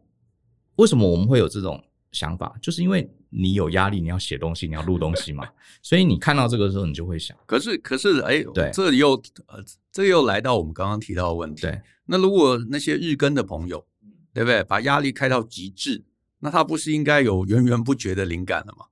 [0.75, 2.55] 为什么我们会有这种想法？
[2.61, 5.47] 就是因为你有压力，你要写东西，你要录东西嘛，
[5.81, 7.35] 所以你看到这个时候，你就会想。
[7.45, 9.13] 可是，可是，哎，对，这又
[9.47, 11.63] 呃，这又来到我们刚刚提到的问题。
[11.63, 13.85] 对，那如果那些日更的朋友，
[14.33, 14.63] 对不对？
[14.63, 16.03] 把压力开到极致，
[16.39, 18.85] 那他不是应该有源源不绝的灵感了吗？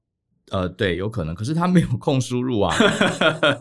[0.52, 2.76] 呃，对，有可能，可是他没有空输入啊，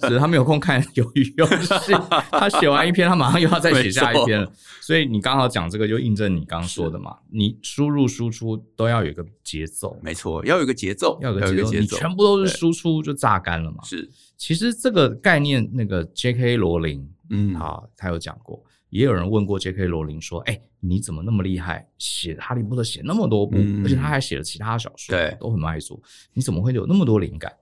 [0.00, 1.92] 只 是他没有空看鱿鱼游戏，
[2.32, 16.56] 他写完一篇，他马上又要再写下一篇了，所以你刚好讲这个，就印证你刚刚说的嘛，你输入输出都要有一个节奏，没错，要有一个节奏，要有个节奏，你全部都是输出就榨干了嘛，是，其实这个概念，那个 J.K.
[16.56, 18.60] 罗琳，嗯，好，他有讲过。
[18.90, 19.86] 也有人问过 J.K.
[19.86, 26.00] 罗琳说：“哎、欸，你怎么那么厉害，写《哈利波特》写那么多部，嗯、而且他还写了其他小说，对，都很卖座。
[26.34, 27.52] 你怎么会有那么多灵感？”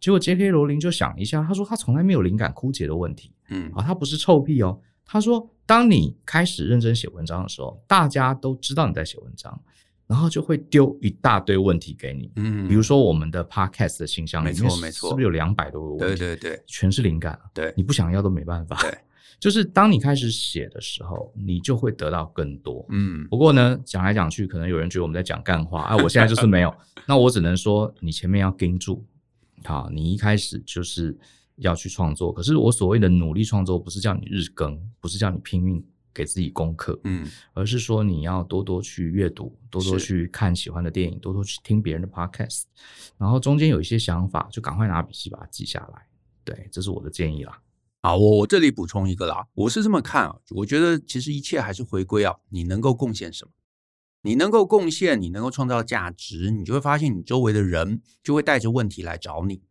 [0.00, 0.50] 结果 J.K.
[0.50, 3.32] 罗琳就想一下，他说：“他从来没有灵感枯竭的问题。
[3.50, 4.80] 嗯，啊，他不是臭屁哦。
[5.04, 9.60] 他说，当你开始认真写文章的时候，大家都知道你在写文章，
[10.06, 12.30] 然后就会丢一大堆问题给你。
[12.36, 16.20] 嗯，比如说我们的 Podcast 的信箱里面，没错没错，是不是有两百多个问题？
[16.20, 17.38] 对对对，全是灵感。
[17.52, 18.76] 对，你不想要都没办法。
[18.80, 18.96] 对。”
[19.40, 22.84] 就是当你开始写的时候，你就会得到更多。
[22.90, 25.96] 嗯，不过呢，讲来讲去，可能有人觉得我们在讲干话啊。
[25.96, 26.74] 我现在就是没有，
[27.06, 29.04] 那我只能说，你前面要盯住。
[29.64, 31.16] 好，你一开始就是
[31.56, 32.32] 要去创作。
[32.32, 42.62] 可是我所谓的努力创作，不是叫你日更，不是叫你拼命给自己功课，嗯，而是说你要多多去阅读，多多去看喜欢的电影，多多去听别人的 podcast，
[43.16, 46.06] 然后中间有一些想法，就赶快拿笔记把它记下来。
[46.44, 47.60] 对，这是我的建议啦。
[48.00, 53.50] 好，我我这里补充一个啦，我是这么看啊，我觉得其实一切还是回归啊，你能够贡献什么？
[54.22, 59.62] 你能够贡献，你能够创造价值，你就会发现你周围的人就会带着问题来找你，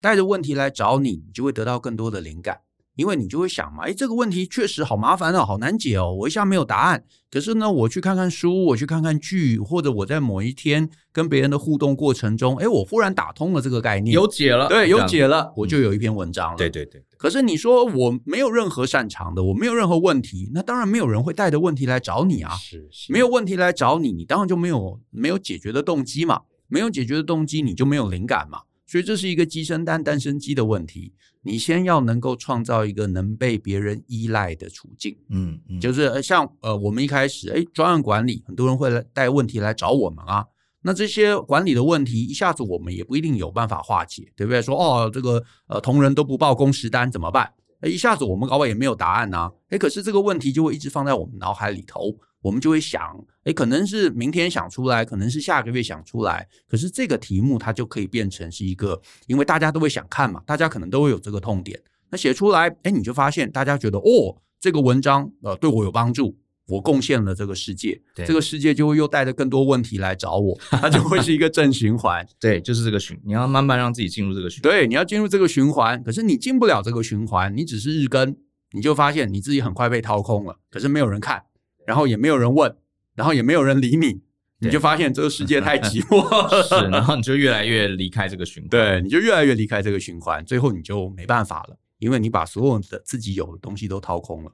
[0.00, 2.62] 带着问题来找你，你就会得到更多的灵感。
[2.96, 7.04] 因为你就会想嘛，哎，这个问题确实好麻烦哦，好难解哦，我一下没有答案。
[7.30, 16.56] 可是呢，我去看看书，我去看看剧，或者我在某一天跟别人的互动过程中，哎，我忽然打通了这个概念，有解了，对，有解了，我就有一篇文章了。
[16.56, 17.04] 对对对。
[17.18, 22.54] 可是你说我没有任何擅长的，我没有任何问题，那当然没有人会带着问题来找你啊。
[22.54, 23.12] 是是。
[23.12, 28.60] 没有问题来找你，你当然就没有没有解决的动机嘛，没有解决的动机，你就没有灵感嘛。
[28.86, 31.12] 所以这是一个鸡生蛋，蛋生鸡的问题。
[31.42, 40.44] 你先要能够创造一个能被别人依赖的处境，嗯，嗯，就是像呃，我们一开始哎，专案管理，很多人会来带问题来找我们啊。
[40.82, 44.60] 那这些管理的问题，一下子我们也不一定有办法化解，对不对？
[44.60, 47.52] 说哦，这个呃，同仁都不报工时单怎么办？
[47.80, 49.50] 哎，一下子我们搞不好也没有答案呐。
[49.68, 52.16] 哎，可是这个问题就会一直放在我们脑海里头。
[52.42, 53.02] 我们就会想，
[53.42, 56.46] 哎，可能是明天想出来，可能是下个月想出来。
[56.68, 61.80] 可是这个题目它就可以变成是一个，因为大家都会想看嘛，大家可能都会有这个痛点。
[62.08, 66.36] 那写出来，哎，你就发现大家觉得，哦，这个文章呃对我有帮助，
[66.66, 72.26] 我贡献了这个世界，对这个世界就会又带着更多问题来找我，它就会是一个正循环。
[72.40, 74.70] 对，就是这个循，你要慢慢让自己进入这个循环。
[74.70, 78.36] 对，你要进入这个循环，可是你进不了这个循环，你只是日更，
[78.72, 81.42] 你就发现你自己很快被掏空了，可是没有人看，
[81.86, 82.76] 然后也没有人问。
[83.16, 84.20] 然后也没有人理你，
[84.58, 94.52] 你就发现这个世界太寂寞了， 是，然后你就越来越离开这个循 环，对，你就越来越离开这个循环，最后你就没办法了，因为你把所有的自己有的东西都掏空了。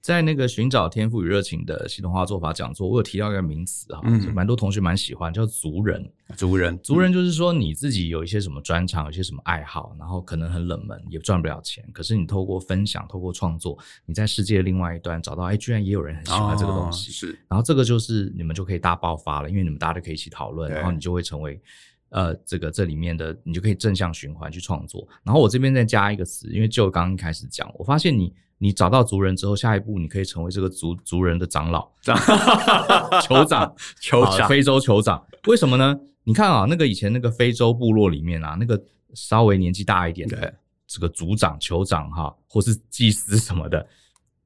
[0.00, 4.00] 在那个寻找天赋与热情的系统化做法讲座，我有提到一个名词哈，
[4.32, 6.10] 蛮、嗯、多同学蛮喜欢，叫族人。
[6.36, 11.86] 族人，族人就是说你自己有一些什么专长，有一些什么爱好，然后可能很冷门，也赚不了钱。
[11.92, 13.76] 可是你透过分享，透过创作，
[14.06, 17.10] 你在世界的另外一端找到，哎，居然也有人很喜欢这个东西。
[17.10, 21.60] 哦、是，然后这个就是你们就可以大爆发了，因为你们大家都可以一起讨论，然后你就会成为
[22.08, 25.06] 呃这个这里面的，你就可以正向循环去创作。
[25.22, 28.32] 然后我这边再加一个词，因为就刚刚开始讲，我发现你。
[28.62, 31.88] 你找到族人之后，下一步你可以成为这个族族人的长老、
[33.24, 35.24] 酋长、酋长、非洲酋长。
[35.46, 35.98] 为什么呢？
[36.24, 38.78] 你看啊，那个以前那个非洲部落里面啊，那个
[39.14, 40.54] 稍微年纪大一点的
[40.86, 43.86] 这个族长、酋长哈，或是祭司什么的，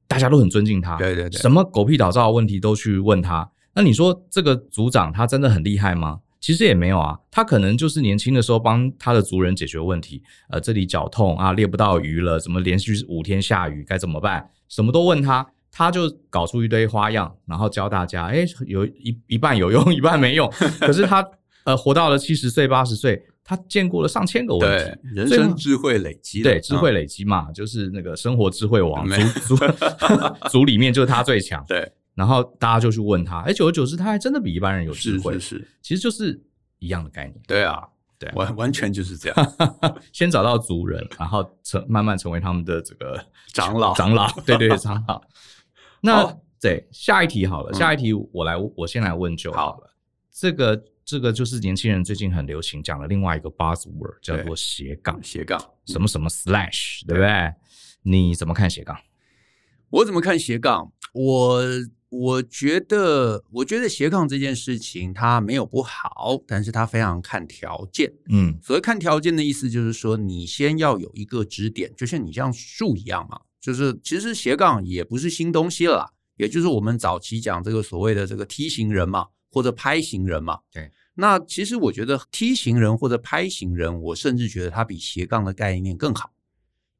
[0.07, 0.95] 大家都很尊敬他。
[0.95, 3.51] 对对对，什么狗屁倒灶的问题都去问他。
[3.73, 6.21] 那你说这个族长他真的很厉害吗？
[6.45, 10.21] 其实也没有啊，他可能就是年轻的时候帮他的族人解决问题。
[10.51, 14.47] 呃，这里脚痛啊，猎不到鱼了，怎么连续五天下雨该怎么办？
[14.69, 18.27] 什么都问他，他就搞出一堆花样，然后教大家。
[18.27, 20.47] 哎，有一一半有用， 一半没用。
[20.81, 21.27] 可是他
[21.63, 29.65] 呃活到了七十岁、八十岁，他见过了上千个问题，对，人生智慧累积，对，智慧累积嘛，就是那个生活智慧王族族
[30.51, 31.65] 族里面就是他最强。
[31.67, 31.91] 对。
[32.15, 35.33] 然后大家就去问他，哎，久而久之，他还真的比一般人有智慧。
[35.33, 36.41] 是是是，其实就是
[36.79, 37.35] 一样的概念。
[37.45, 37.85] 对啊，
[38.17, 39.53] 对啊，完完全就是这样。
[40.13, 43.21] 先找到族人，然后成慢慢成为他们的这个
[43.53, 43.93] 长老。
[43.93, 45.21] 长老，对对对，长老。
[45.99, 46.25] 那
[46.61, 49.93] 对下一题好了，下一题我来，我先来问就好了。
[50.31, 55.21] 这个这个就是年轻人最近很流行讲的另外一个 buzzword，叫做斜杠。
[55.21, 57.53] 斜杠，什么什么 slash，对不对？
[58.03, 58.97] 你怎么看斜杠？
[59.89, 60.93] 我怎么看斜杠？
[61.11, 61.61] 我。
[62.17, 68.13] 我觉得，我觉得斜杠这件事情它没有不好，但是它非常看条件。
[68.29, 73.39] 嗯，所谓看条件的意思就是说，你先要有一个支点，就像你像树一样嘛。
[73.59, 80.59] 就是其实斜杠也不是新东西了啦，也就是我们早期讲这个所谓的这个梯形人嘛，或者拍型人嘛。
[80.71, 86.31] 对，那其实我觉得梯形人或者拍型人，我甚至觉得它比斜杠的概念更好。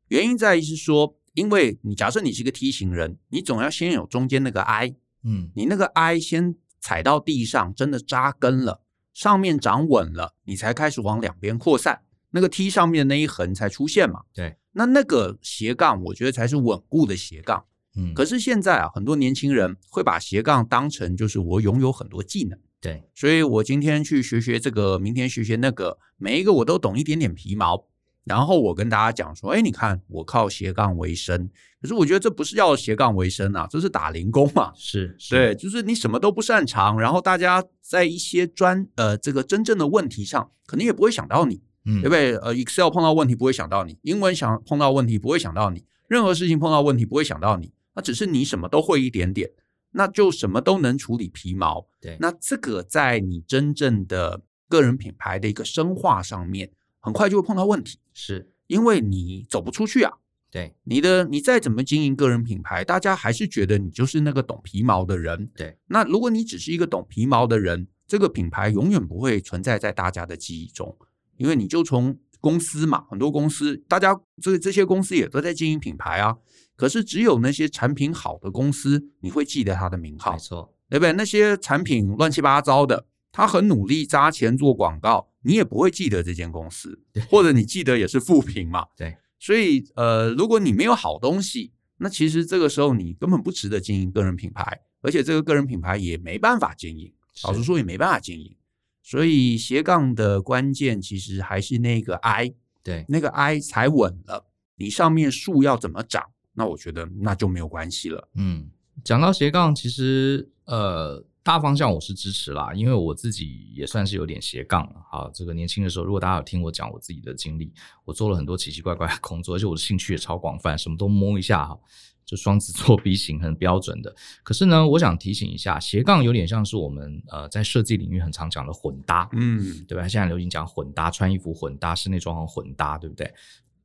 [0.07, 4.95] 原因在于是说，因为你假设你是一个梯形人，你总要先有中间那个 I。
[5.25, 8.81] 嗯，你那个 I 先踩到地上，真的扎根了，
[9.13, 14.21] 上面长稳了，你才开始往两边扩散，那个 T 上面的那一横才出现嘛。
[14.33, 17.65] 对，那那个斜杠，我觉得才是稳固的斜杠。
[17.97, 22.59] 嗯，可是现在啊，很多年轻人会把斜杠当成就是我拥有很多技能。
[22.79, 27.87] 对，所以我今天去学学这个，明天学学那个，每一个我都懂一点点皮毛。
[28.25, 31.49] 然后我跟大家讲说，哎，你看我靠斜杠为生，
[31.79, 34.73] 可是我觉得这不是要斜杠为生啊，这是打零工嘛。
[34.75, 42.35] 是，是对，就是你什么都不擅长，然后大家在一些专呃这个真正的问题上，可能也不会想到你，嗯，对不对？
[42.37, 49.51] 呃，Excel 碰到问题不会想到你，英文想碰到问题不会想到你，任何事情碰到问题不会想到你，那只是你什么都会一点点，
[49.91, 51.85] 那就什么都能处理皮毛。
[52.01, 56.71] 对，那这个在你真正的个人品牌的一个深化上面，
[57.05, 57.99] 很快就会碰到问题。
[58.13, 60.11] 是因为你走不出去啊，
[60.49, 65.47] 对你的你再怎么经营个人品牌，大家还是觉得你就是那个懂皮毛的人。
[65.55, 70.97] 对，那如果你只是一个懂皮毛的人，这个品牌永远不会存在在大家的记忆中，
[71.37, 76.37] 因为你就从公司嘛，很多公司，大家这这些公司也都在经营品牌啊，
[76.75, 81.13] 可是只有那些产品好的公司，你会记得它的名号，没错，对不对？
[81.13, 85.27] 那些产品乱七八糟的，他很努力砸钱做广告。
[85.47, 88.83] 你也不会记得这间公司，或者你记得也是负评嘛？
[88.97, 97.13] 对，所以呃，如果你没有好东西，那其实这个时候你根本不值得经营个人品牌，而且这个个人品牌也没办法经营，
[97.43, 98.55] 老实说也没办法经营。
[99.03, 106.23] 所以斜杠的关键其实还是那个 I，对，那个 I 踩稳了，你上面树要怎么长，
[106.55, 108.27] 那我觉得那就没有关系了。
[108.33, 108.67] 嗯，
[109.03, 111.23] 讲到斜杠，其实呃。
[111.45, 114.95] 大方向我是支持啦，因为我自己也算是有点斜杠了。
[115.11, 117.71] 好，这个年轻的时候，如果大家有听我讲我自己的经历，
[118.03, 121.77] 我做了很多奇奇怪怪的工作，而且我的兴趣也超广泛，什么都摸一下哈，
[122.25, 124.11] 就双子座 B 型很标准的。
[124.41, 130.07] 可是呢，我想提醒一下，斜杠有点像是我们呃在设计领域很常讲的混搭，嗯，对吧？
[130.07, 133.31] 现在流行讲混搭，穿衣服混搭，室内装潢混搭，对不对？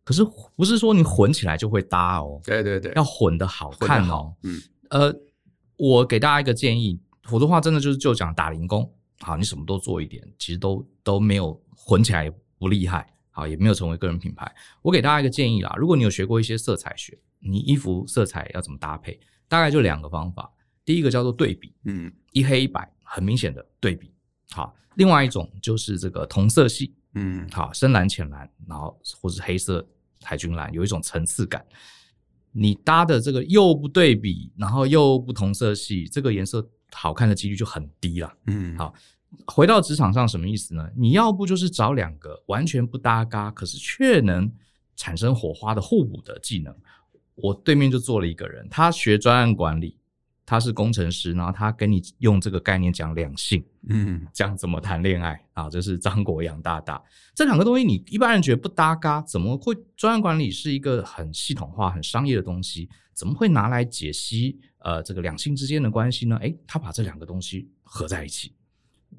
[0.02, 0.24] 可是
[0.56, 4.34] 不是说你混起来就会搭哦，对对对，要混的好看哦。
[4.44, 5.14] 嗯，呃，
[5.76, 6.98] 我给大家一个建议。
[7.24, 8.90] 否则的话，真的就是就讲打零工。
[9.20, 13.12] 好，你什么都做一点，其实都都没有混起来也不厉害。
[13.32, 14.50] 好，也没有成为个人品牌。
[14.82, 20.52] 我给大家一个建议啦，如果你有学过一些色彩学，你衣服色彩要怎么搭配，大概就两个方法。
[20.84, 24.12] 第一个叫做对比，嗯，一黑一白，很明显的对比。
[24.50, 29.86] 好，另外一种就是这个同色系，嗯，好，深蓝、浅蓝，然后或是黑色
[30.22, 31.64] 海军蓝，有一种层次感。
[32.50, 38.32] 你搭的这个又不对比，然后又不同色系，这个颜色好看的几率就很低了。
[38.46, 38.92] 嗯，好，
[39.46, 40.90] 回到职场上什么意思呢？
[40.96, 44.50] 你要不就是找两个完全不搭嘎，可是却能
[44.96, 46.74] 产生火花的互补的技能。
[47.36, 49.96] 我对面就坐了一个人，他学专案管理。
[50.50, 55.70] 他是工程师，然后他跟你用这个概念讲两性，嗯，讲怎么谈恋爱啊？
[55.70, 57.00] 这是张国阳大大。
[57.36, 59.76] 这两个东西你一般人觉得不搭嘎，怎么会？
[59.96, 66.36] 专案管理是一个很系统化、很商业的东西，怎么会拿来解析呃这个两性之间的关系呢？
[66.38, 68.52] 诶，他把这两个东西合在一起，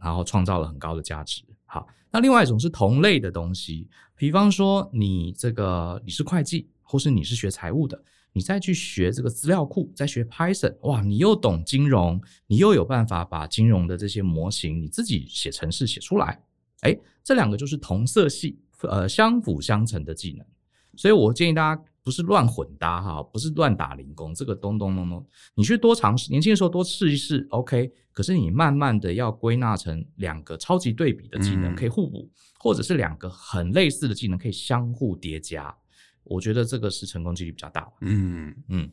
[0.01, 1.41] 然后创造了很高的价值。
[1.65, 8.03] 好，那另外一种是同类的东西，比方说你这个你是会计，或是你是学财务的。
[8.33, 16.41] 你再去学这个资料库，再学 Python，哇，你又懂金融，你又有办法把金融的这些模型你自己写程式写出来，
[16.81, 20.45] 哎，这两个就是同色系，呃，相辅相成的技能。
[20.95, 25.25] 所以我建议大家不是乱混搭哈，不是乱打零工，这个咚咚咚咚，
[25.55, 27.91] 你去多尝试，年轻的时候多试一试，OK。
[28.11, 32.29] 可是你慢慢的要归纳成两个超级对比的技能可以互补，嗯、
[32.59, 35.73] 或者是两个很类似的技能可以相互叠加。
[36.31, 37.87] 我觉得这个是成功几率比较大。
[38.01, 38.89] 嗯嗯，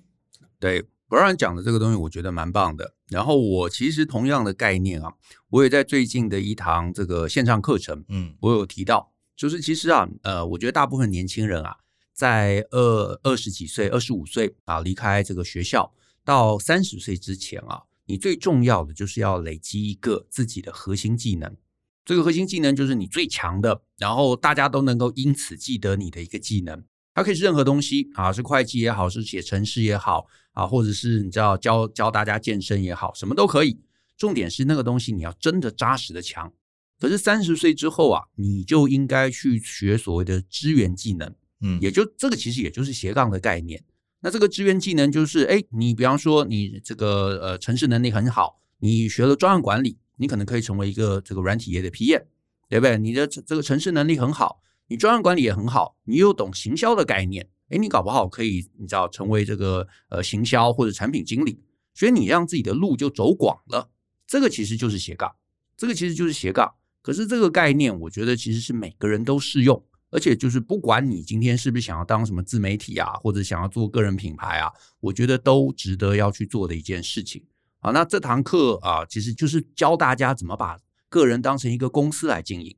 [0.58, 2.94] 对，Brian 讲的这个东西，我觉得蛮棒的。
[3.08, 5.14] 然后我其实同样的概念啊，
[5.50, 11.76] 我也在最近的一堂这个线上课程，嗯，我有提到，就是其实啊，呃，我觉得大部分年轻人啊，
[12.12, 15.92] 在二二十几岁、二十五岁啊离开这个学校
[16.24, 21.56] 到三十岁之前啊，你最重要的就是要累积一个自己的核心技能。
[22.04, 26.82] 这个核心技能就是你最强的，然后大家都能够因此记得你的一个技能。
[27.18, 33.76] 它可以是任何东西啊，是会计也好，是写程式也好啊，或者是你知道教教大家健身也好，什么都可以。
[34.16, 36.52] 重点是那个东西你要真的扎实的强。
[37.00, 43.82] 可是三十岁之后啊，你就应该去学所谓的支援技能，嗯，也就这个其实也就是斜杠的概念。
[44.20, 52.22] 那这个支援技能就是，哎，你比方说你这个呃城市能力很好，你学了专案管理，你可能可以成为一个这个软体业的 PM，
[52.68, 52.96] 对不对？
[52.96, 54.62] 你的这个城市能力很好。
[54.88, 61.60] 你专案管理也很好，你又懂行销的概念，诶，你搞不好可以，你知道成为这个呃行销或者产品经理，
[61.94, 63.90] 所以你让自己的路就走广了。
[64.26, 65.34] 这个其实就是斜杠，
[65.76, 66.74] 这个其实就是斜杠。
[67.02, 77.44] 可是这个概念，我觉得其实是每个人都适用，而且就是不管你今天是不是想要当什么自媒体啊，或者想要做个人品牌啊，我觉得都值得要去做的一件事情。
[77.80, 80.78] 好，那这堂课啊，其实就是教大家怎么把
[81.08, 82.76] 个人当成一个公司来经营。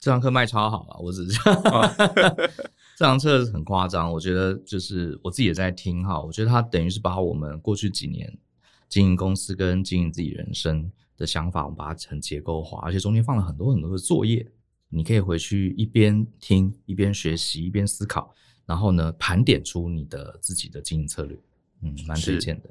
[0.00, 0.04] 对。
[0.04, 1.40] 这堂课卖超好了，我只是
[2.96, 8.38] 这堂课很夸张，我觉得就是我自己也在听哈，我觉得它等于是把我们过去几年
[8.88, 14.50] 经营公司跟经营自己人生的想法，我们把它很结构化，而且中间放了很多很多的作业，
[14.88, 18.34] 你可以回去一边听一边学习一边思考，
[18.66, 21.38] 然后呢盘点出你的自己的经营策略，
[21.82, 22.70] 嗯，蛮推荐的。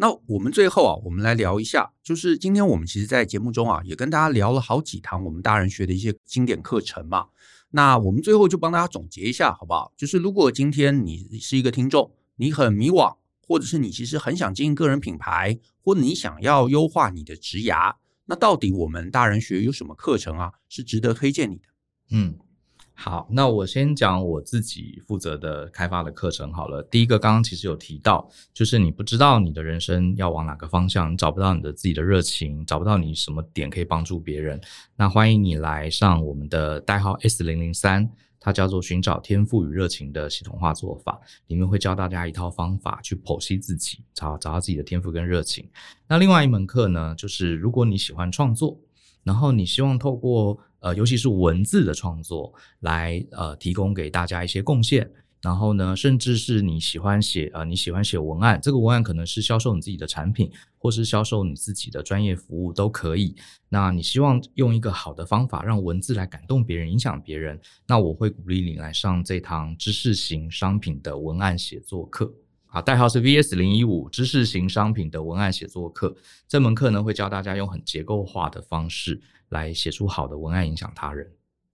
[0.00, 7.26] 那我们最后啊，我们来聊一下，就是今天我们其实，在节目中啊，也跟大家聊了好几堂我们大人学的一些经典课程嘛。
[7.70, 9.92] 那我们最后就帮大家总结一下，好不好？
[9.96, 17.96] 就是如果今天你是一个听众，你很迷惘，或者是你其实很想经营个人品牌，或你想要优化你的职涯，
[18.26, 21.62] 那到底我们大人学有什么课程啊，是值得推荐你的？
[22.12, 22.38] 嗯。
[23.00, 26.82] 好，那我先讲我自己负责的开发的课程好了。
[26.82, 34.60] 第一个刚刚其实有提到，就是你不知道你的人生要往哪个方向，你找不到你的自己的热情，找不到你什么点可以帮助别人，
[34.96, 45.64] 那欢迎你来上我们的代号 S 零零三，它叫做寻找天赋与热情的系统化做法，里面会教大家一套方法去剖析自己，找找到自己的天赋跟热情。
[46.08, 48.76] 那另外一门课呢，就是如果你喜欢创作，
[49.22, 55.10] 然后你希望透过呃，尤其是文字的创作，来呃提供给大家一些贡献。
[55.40, 63.36] 然后呢，甚至是你喜欢写呃你喜欢写文案，这个文案可能是销售你自己的产品，或是销售你自己的专业服务都可以。
[63.68, 67.56] 那你希望用一个好的方法，让文字来感动别人、影响别人，
[67.86, 72.34] 那我会鼓励你来上这堂知识型商品的文案写作课。
[72.66, 76.16] 好，代号是 VS 零一五，知识型商品的文案写作课。
[76.48, 79.20] 这门课呢，会教大家用很结构化的方式。
[79.48, 81.32] 来写出好的文案，影响他人。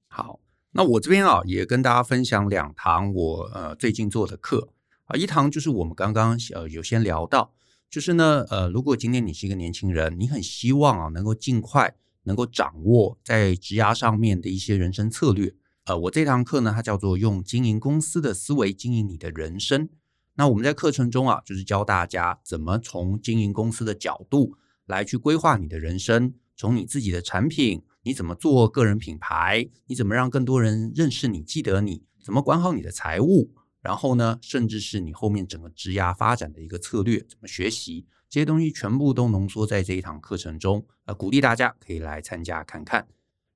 [0.09, 0.41] 好，
[0.73, 4.71] 那我这边啊，也跟大家分享两堂我呃最近做的课
[5.05, 7.53] 啊，一堂就是我们刚刚呃有先聊到，
[7.91, 11.95] 就是呢呃，如果今天你是一个年轻人，你很希望啊能够尽快
[12.25, 15.55] 能够掌握在职涯上面的一些人生策略，
[15.85, 19.89] 呃，我这堂课呢，它叫做用经营公司的思维经营你的人生。
[20.37, 24.57] 那我们在课程中啊，就是教大家怎么从经营公司的角度
[24.87, 26.35] 来去规划你的人生。
[26.57, 29.69] 从你自己的产品，你怎么做个人品牌？
[29.87, 32.05] 你怎么让更多人认识你、记得你？
[32.23, 33.51] 怎么管好你的财务？
[33.81, 40.87] 然后呢，甚至是你后面整个职涯发展的一个策略，怎么学习，这些东西全部都浓缩在这一堂课程中。
[41.05, 43.07] 呃，鼓励大家可以来参加看看。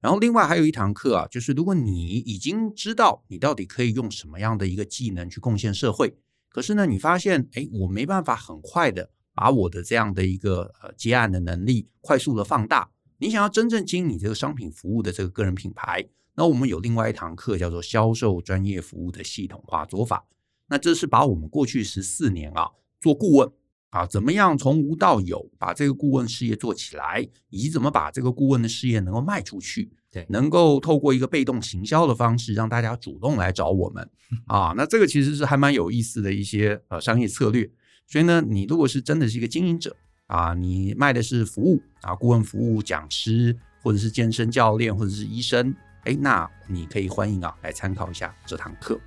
[0.01, 6.19] 然后另外还有一堂课啊，就是如果你已经知道你到底可以用什么样的一个技能去贡献社会，
[6.51, 12.91] 可是呢，你发现，哎，我没办法很快的把我的这样的一个呃接案的能力快速的放大。
[13.19, 16.05] 你想要真正经营你这个商品服务的这个个人品牌。
[16.35, 20.27] 那我们有另外一堂课叫做销售专业服务的系统化做法。
[20.69, 22.69] 那这是把我们过去十四年啊
[23.01, 23.49] 做顾问
[23.91, 34.11] 啊，怎么样从无到有把这个顾问事业做起来，以及怎么把这个顾问的事业能够卖出去，对，能够透过一个被动行销的方式让大家主动来找我们
[34.47, 34.75] 啊。
[34.77, 37.71] 那这个其实是还蛮有意思的一些呃商业策略。
[38.09, 39.95] 所以呢，你如果是真的是一个经营者
[40.29, 45.75] 啊，你卖的是服务啊，顾问服务、讲师或者是健身教练或者是医生。
[46.05, 48.99] 哎，那你可以欢迎啊来参考一下这堂课。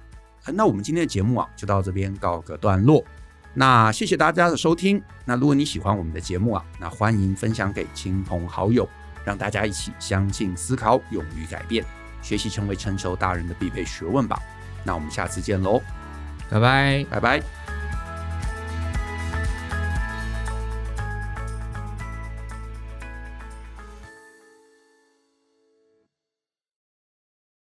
[0.53, 3.03] 那我们今天的节目啊就到这边告个段落。
[3.53, 5.01] 那谢谢大家的收听。
[5.25, 8.87] 那如果你喜欢我们的节目啊，那欢迎分享给亲朋好友，
[9.25, 11.83] 让大家一起相信、思考、勇于改变，
[12.21, 14.39] 学习成为成熟大人的必备学问吧。
[14.83, 15.81] 那我们下次见喽，
[16.49, 17.60] 拜拜，拜拜。